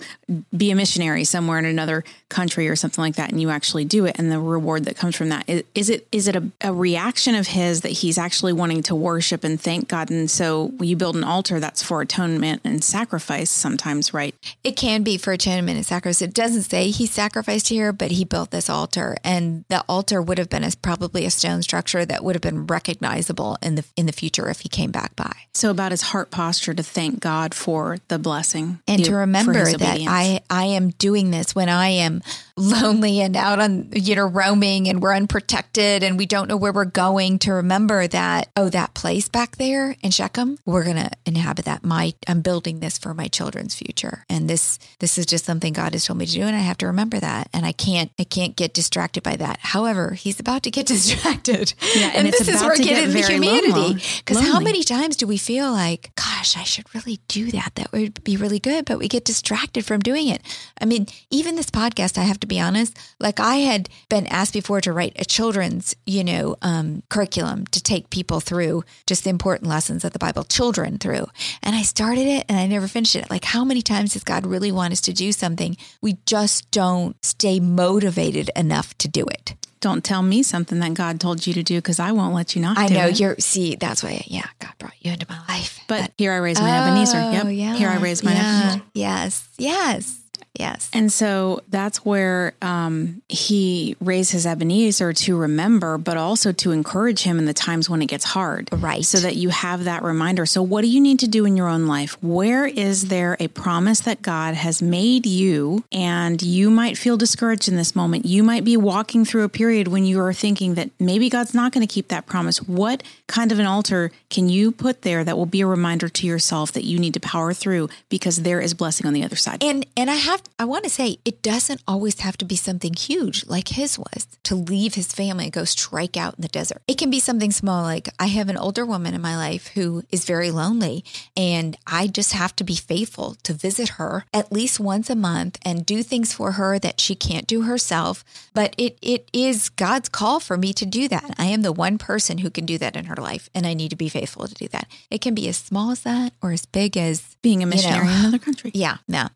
be 0.56 0.72
a 0.72 0.76
missionary 0.76 1.24
somewhere 1.24 1.60
in 1.60 1.66
another 1.66 2.04
country 2.30 2.68
or 2.68 2.76
something 2.76 3.02
like 3.02 3.16
that. 3.16 3.32
And 3.32 3.42
you 3.42 3.50
actually 3.50 3.86
do 3.86 4.06
it. 4.06 4.18
And 4.20 4.32
the 4.32 4.40
reward 4.40 4.86
that 4.86 4.98
comes 4.98 5.16
from 5.16 5.30
that 5.30 5.48
is, 5.48 5.64
is 5.76 5.90
it, 5.90 6.08
is 6.12 6.28
it 6.28 6.36
a, 6.36 6.44
a 6.62 6.74
reaction 6.74 7.36
of 7.36 7.48
his 7.48 7.82
that 7.82 7.90
he's 7.90 8.18
actually 8.18 8.54
wanting 8.54 8.84
to 8.84 8.96
worship 8.96 9.44
and 9.44 9.60
thank 9.60 9.88
God? 9.88 10.10
And 10.10 10.30
so 10.30 10.74
you 10.80 10.96
build 10.96 11.16
an 11.16 11.24
altar 11.24 11.60
that's 11.60 11.84
for 11.84 12.02
atonement 12.02 12.62
and 12.64 12.84
sacrifice 12.84 13.50
sometimes, 13.50 14.14
right? 14.14 14.36
It 14.64 14.76
can 14.76 15.04
be 15.04 15.18
for 15.18 15.34
atonement 15.34 15.78
and 15.78 15.86
sacrifice. 15.86 16.22
It 16.22 16.34
doesn't 16.34 16.64
say 16.64 16.90
he 16.90 17.06
sacrificed 17.06 17.70
here, 17.70 17.92
but 17.94 18.12
he 18.12 18.26
built 18.26 18.52
this 18.52 18.70
altar, 18.70 19.18
and 19.24 19.41
the 19.70 19.84
altar 19.88 20.22
would 20.22 20.38
have 20.38 20.50
been 20.50 20.64
as 20.64 20.76
probably 20.76 21.26
a 21.26 21.32
stone 21.32 21.62
structure 21.62 22.06
that 22.06 22.24
would 22.24 22.36
have 22.36 22.42
been 22.42 22.68
recognizable 22.68 23.58
in 23.62 23.76
the 23.76 23.86
in 23.96 24.06
the 24.06 24.12
future 24.12 24.50
if 24.50 24.62
he 24.62 24.70
came 24.70 24.92
back 24.92 25.16
by. 25.16 25.32
So 25.54 25.70
about 25.70 25.92
his 25.92 26.02
heart 26.02 26.32
posture 26.32 26.74
to 26.74 26.84
thank 26.84 27.20
God 27.20 27.54
for 27.54 27.98
the 28.08 28.20
blessing 28.20 28.80
And 28.88 29.04
to 29.06 29.16
remember 29.16 29.66
that. 29.66 30.00
I 30.08 30.42
I 30.50 30.66
am 30.66 30.90
doing 30.92 31.32
this 31.32 31.56
when 31.56 31.70
I 31.70 31.90
am 31.90 32.22
lonely 32.56 33.22
and 33.22 33.36
out 33.36 33.60
on 33.60 33.90
you 33.94 34.16
know 34.16 34.26
roaming 34.26 34.88
and 34.88 35.02
we're 35.02 35.16
unprotected 35.16 36.04
and 36.04 36.18
we 36.18 36.26
don't 36.26 36.48
know 36.48 36.58
where 36.58 36.74
we're 36.74 36.86
going. 36.86 37.40
To 37.40 37.54
remember 37.54 38.08
that 38.08 38.50
oh 38.56 38.70
that 38.70 38.94
place 38.94 39.30
back 39.30 39.58
there 39.58 39.96
in 40.02 40.12
Shechem, 40.12 40.58
we're 40.66 40.86
gonna 40.86 41.12
inhabit 41.26 41.66
that. 41.66 41.84
My 41.84 42.14
I'm 42.28 42.42
building 42.42 42.80
this 42.80 42.98
for 42.98 43.14
my 43.14 43.28
children's 43.28 43.76
future, 43.76 44.26
and 44.30 44.50
this 44.50 44.80
this 45.00 45.18
is 45.18 45.26
just 45.26 45.46
something 45.46 45.74
God 45.74 45.94
has 45.94 46.06
told 46.06 46.20
me 46.20 46.26
to 46.26 46.34
do, 46.34 46.44
and 46.44 46.56
I 46.56 46.60
have 46.60 46.78
to 46.80 46.88
remember 46.88 47.20
that, 47.20 47.50
and 47.54 47.66
I 47.66 47.72
can't 47.72 48.12
I 48.20 48.24
can't 48.24 48.56
get 48.56 48.74
distracted 48.74 49.24
by 49.24 49.31
that. 49.38 49.60
However, 49.62 50.12
He's 50.12 50.40
about 50.40 50.64
to 50.64 50.72
get 50.72 50.86
distracted, 50.88 51.74
Yeah, 51.96 52.12
and 52.14 52.28
it's 52.28 52.40
this 52.40 52.48
is 52.48 52.62
where 52.62 52.76
to 52.76 52.84
get 52.84 53.04
into 53.04 53.26
humanity. 53.26 54.02
Because 54.20 54.40
how 54.42 54.60
many 54.60 54.84
times 54.84 55.16
do 55.16 55.28
we 55.28 55.38
feel 55.38 55.72
like, 55.72 56.12
gosh, 56.16 56.58
I 56.58 56.64
should 56.64 56.94
really 56.94 57.20
do 57.28 57.52
that? 57.52 57.76
That 57.76 57.92
would 57.92 58.24
be 58.24 58.38
really 58.38 58.60
good, 58.60 58.86
but 58.86 59.00
we 59.00 59.08
get 59.08 59.26
distracted 59.26 59.86
from 59.86 60.00
doing 60.00 60.28
it. 60.28 60.42
I 60.80 60.86
mean, 60.86 61.08
even 61.30 61.56
this 61.56 61.70
podcast, 61.70 62.18
I 62.18 62.24
have 62.24 62.40
to 62.42 62.48
be 62.48 62.60
honest, 62.60 62.98
like 63.20 63.40
I 63.40 63.58
had 63.58 63.90
been 64.10 64.28
asked 64.28 64.54
before 64.54 64.82
to 64.82 64.94
write 64.94 65.14
a 65.18 65.26
children's, 65.26 65.96
you 66.06 66.24
know, 66.24 66.56
um, 66.62 67.04
curriculum 67.10 67.66
to 67.68 67.82
take 67.82 68.10
people 68.10 68.40
through 68.40 68.84
just 69.08 69.24
the 69.24 69.30
important 69.30 69.70
lessons 69.70 70.04
of 70.04 70.14
the 70.14 70.20
Bible, 70.20 70.44
children 70.44 70.98
through. 70.98 71.26
And 71.64 71.76
I 71.76 71.82
started 71.84 72.28
it 72.28 72.46
and 72.50 72.58
I 72.58 72.68
never 72.68 72.88
finished 72.88 73.16
it. 73.16 73.30
Like, 73.30 73.46
how 73.46 73.64
many 73.64 73.82
times 73.82 74.14
does 74.14 74.24
God 74.24 74.46
really 74.46 74.72
want 74.72 74.94
us 74.94 75.02
to 75.02 75.14
do 75.14 75.32
something? 75.32 75.78
We 76.02 76.18
just 76.26 76.70
don't 76.72 77.16
stay 77.24 77.60
motivated 77.60 78.50
enough 78.56 78.98
to 79.00 79.08
do 79.08 79.21
it. 79.28 79.56
Don't 79.80 80.04
tell 80.04 80.22
me 80.22 80.44
something 80.44 80.80
that 80.80 80.94
God 80.94 81.20
told 81.20 81.48
you 81.48 81.54
to 81.56 81.64
do 81.64 81.78
because 81.80 82.00
I 82.00 82.12
won't 82.12 82.36
let 82.36 82.56
you 82.56 82.62
not 82.62 82.78
do 82.78 82.82
it. 82.84 82.86
I 82.86 82.88
do 82.90 82.94
know 82.94 83.08
it. 83.08 83.20
you're, 83.20 83.36
see, 83.40 83.76
that's 83.76 84.04
why, 84.04 84.24
yeah, 84.28 84.46
God 84.60 84.74
brought 84.78 84.94
you 85.02 85.12
into 85.12 85.26
my 85.28 85.40
life. 85.48 85.80
But 85.88 86.12
here 86.20 86.32
I 86.34 86.38
raise 86.38 86.62
my 86.62 86.70
Ebenezer. 86.70 87.18
Oh, 87.18 87.32
Yep. 87.32 87.46
yeah. 87.50 87.76
Here 87.76 87.90
I 87.90 87.98
raise 87.98 88.24
my 88.24 88.34
yeah. 88.34 88.60
Ebenezer. 88.60 88.84
Yes. 88.94 89.48
Yes. 89.58 90.21
Yes. 90.60 90.90
And 90.94 91.12
so 91.12 91.62
that's 91.70 92.04
where 92.06 92.54
um, 92.62 93.22
he 93.30 93.96
raises 94.02 94.32
his 94.32 94.46
Ebenezer 94.46 95.14
to 95.14 95.38
remember, 95.38 95.98
but 95.98 96.18
also 96.18 96.52
to 96.52 96.72
encourage 96.72 97.24
him 97.24 97.40
in 97.40 97.46
the 97.46 97.54
times 97.54 97.90
when 97.90 98.02
it 98.02 98.08
gets 98.08 98.26
hard. 98.26 98.70
Right. 98.72 99.06
So 99.06 99.20
that 99.20 99.38
you 99.38 99.50
have 99.50 99.86
that 99.86 100.04
reminder. 100.04 100.46
So, 100.46 100.62
what 100.62 100.82
do 100.82 100.88
you 100.88 101.00
need 101.00 101.20
to 101.20 101.28
do 101.28 101.46
in 101.46 101.56
your 101.56 101.68
own 101.68 101.88
life? 101.88 102.22
Where 102.22 102.66
is 102.66 103.08
there 103.08 103.38
a 103.40 103.48
promise 103.48 104.02
that 104.02 104.22
God 104.22 104.56
has 104.56 104.82
made 104.82 105.26
you? 105.26 105.84
And 105.92 106.42
you 106.42 106.70
might 106.70 106.98
feel 106.98 107.16
discouraged 107.16 107.70
in 107.70 107.76
this 107.78 107.96
moment. 107.96 108.26
You 108.26 108.44
might 108.44 108.66
be 108.66 108.76
walking 108.76 109.24
through 109.24 109.44
a 109.44 109.50
period 109.50 109.88
when 109.88 110.06
you 110.06 110.20
are 110.20 110.34
thinking 110.34 110.76
that 110.76 110.90
maybe 111.00 111.30
God's 111.30 111.54
not 111.54 111.72
going 111.72 111.86
to 111.86 111.92
keep 111.92 112.10
that 112.10 112.26
promise. 112.26 112.62
What 112.62 113.04
kind 113.28 113.52
of 113.52 113.60
an 113.60 113.66
altar 113.66 114.12
can 114.30 114.50
you 114.50 114.72
put 114.72 115.04
there 115.04 115.24
that 115.24 115.38
will 115.38 115.46
be 115.46 115.62
a 115.62 115.68
reminder 115.68 116.10
to 116.10 116.28
yourself 116.28 116.74
that 116.74 116.84
you 116.84 117.00
need 117.00 117.14
to 117.14 117.20
power 117.20 117.54
through 117.54 117.90
because 118.10 118.44
there 118.44 118.60
is 118.60 118.74
blessing 118.74 119.08
on 119.08 119.14
the 119.14 119.24
other 119.24 119.38
side? 119.38 119.64
And 119.64 119.86
and 119.96 120.12
I 120.12 120.16
have 120.16 120.41
I 120.60 120.66
want 120.66 120.84
to 120.84 120.90
say 120.90 121.18
it 121.26 121.42
doesn't 121.42 121.82
always 121.88 122.20
have 122.20 122.38
to 122.38 122.46
be 122.46 122.56
something 122.56 122.94
huge 122.94 123.46
like 123.48 123.70
his 123.70 123.98
was 123.98 124.28
to 124.44 124.56
leave 124.56 124.96
his 124.96 125.12
family 125.12 125.46
and 125.46 125.54
go 125.54 125.64
strike 125.66 126.16
out 126.18 126.36
in 126.36 126.42
the 126.42 126.48
desert. 126.48 126.82
It 126.88 126.98
can 126.98 127.10
be 127.10 127.20
something 127.20 127.52
small 127.52 127.84
like 127.84 128.10
I 128.20 128.28
have 128.28 128.50
an 128.50 128.58
older 128.58 128.86
woman 128.86 129.14
in 129.14 129.22
my 129.22 129.36
life 129.36 129.68
who 129.70 130.04
is 130.12 130.26
very 130.26 130.52
lonely 130.52 131.04
and 131.36 131.78
I 131.88 132.08
just 132.08 132.34
have 132.34 132.56
to 132.58 132.64
be 132.64 132.76
faithful 132.76 133.36
to 133.44 133.54
visit 133.54 133.90
her 133.90 134.26
at 134.34 134.52
least 134.52 134.80
once 134.80 135.10
a 135.10 135.16
month 135.16 135.58
and 135.66 135.86
do 135.86 136.04
things 136.04 136.34
for 136.34 136.54
her 136.54 136.78
that 136.80 137.00
she 137.00 137.16
can't 137.16 137.48
do 137.48 137.64
herself, 137.64 138.24
but 138.54 138.76
it 138.78 138.98
it 139.02 139.30
is 139.34 139.70
God's 139.70 140.10
call 140.10 140.40
for 140.40 140.58
me 140.58 140.74
to 140.74 140.86
do 140.86 141.08
that. 141.08 141.34
I 141.38 141.46
am 141.46 141.62
the 141.62 141.72
one 141.72 141.98
person 141.98 142.40
who 142.40 142.50
can 142.50 142.66
do 142.66 142.78
that 142.78 142.96
in 142.96 143.06
her 143.06 143.16
life 143.16 143.50
and 143.56 143.66
I 143.66 143.74
need 143.74 143.90
to 143.90 143.96
be 143.96 144.10
faithful 144.10 144.48
to 144.48 144.54
do 144.54 144.68
that. 144.70 144.88
It 145.10 145.22
can 145.22 145.34
be 145.34 145.48
as 145.48 145.58
small 145.58 145.92
as 145.92 146.02
that 146.02 146.34
or 146.42 146.52
as 146.52 146.66
big 146.66 146.98
as 146.98 147.36
Being 147.42 147.64
a 147.64 147.66
missionary 147.66 148.06
know. 148.06 148.12
in 148.12 148.20
another 148.20 148.38
country. 148.38 148.72
yeah, 148.76 148.98
no. 149.08 149.28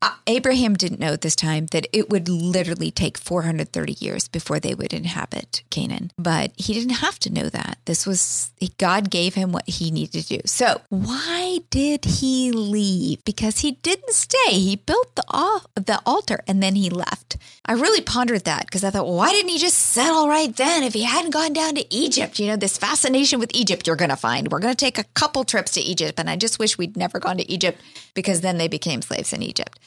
Uh, 0.00 0.10
Abraham 0.26 0.51
didn't 0.54 1.00
know 1.00 1.12
at 1.12 1.20
this 1.20 1.36
time 1.36 1.66
that 1.66 1.86
it 1.92 2.10
would 2.10 2.28
literally 2.28 2.90
take 2.90 3.18
430 3.18 3.92
years 3.98 4.28
before 4.28 4.60
they 4.60 4.74
would 4.74 4.92
inhabit 4.92 5.62
Canaan. 5.70 6.10
But 6.18 6.52
he 6.56 6.74
didn't 6.74 6.96
have 6.96 7.18
to 7.20 7.32
know 7.32 7.48
that. 7.48 7.78
This 7.84 8.06
was, 8.06 8.50
God 8.78 9.10
gave 9.10 9.34
him 9.34 9.52
what 9.52 9.68
he 9.68 9.90
needed 9.90 10.22
to 10.22 10.38
do. 10.38 10.40
So, 10.46 10.80
why 10.88 11.58
did 11.70 12.04
he 12.04 12.52
leave? 12.52 13.24
Because 13.24 13.60
he 13.60 13.72
didn't 13.72 14.12
stay. 14.12 14.52
He 14.52 14.76
built 14.76 15.14
the, 15.16 15.60
the 15.74 16.00
altar 16.06 16.42
and 16.46 16.62
then 16.62 16.74
he 16.74 16.90
left. 16.90 17.36
I 17.64 17.72
really 17.74 18.00
pondered 18.00 18.44
that 18.44 18.66
because 18.66 18.84
I 18.84 18.90
thought, 18.90 19.06
well, 19.06 19.16
why 19.16 19.30
didn't 19.30 19.50
he 19.50 19.58
just 19.58 19.78
settle 19.78 20.28
right 20.28 20.54
then 20.54 20.82
if 20.82 20.94
he 20.94 21.02
hadn't 21.02 21.30
gone 21.30 21.52
down 21.52 21.76
to 21.76 21.94
Egypt? 21.94 22.38
You 22.38 22.48
know, 22.48 22.56
this 22.56 22.76
fascination 22.76 23.38
with 23.38 23.54
Egypt 23.54 23.86
you're 23.86 23.96
going 23.96 24.10
to 24.10 24.16
find. 24.16 24.50
We're 24.50 24.58
going 24.58 24.74
to 24.74 24.84
take 24.84 24.98
a 24.98 25.04
couple 25.14 25.44
trips 25.44 25.72
to 25.72 25.80
Egypt. 25.80 26.18
And 26.18 26.28
I 26.28 26.36
just 26.36 26.58
wish 26.58 26.76
we'd 26.76 26.96
never 26.96 27.18
gone 27.18 27.36
to 27.38 27.50
Egypt 27.50 27.80
because 28.14 28.40
then 28.40 28.58
they 28.58 28.68
became 28.68 29.02
slaves 29.02 29.32
in 29.32 29.42
Egypt. 29.42 29.78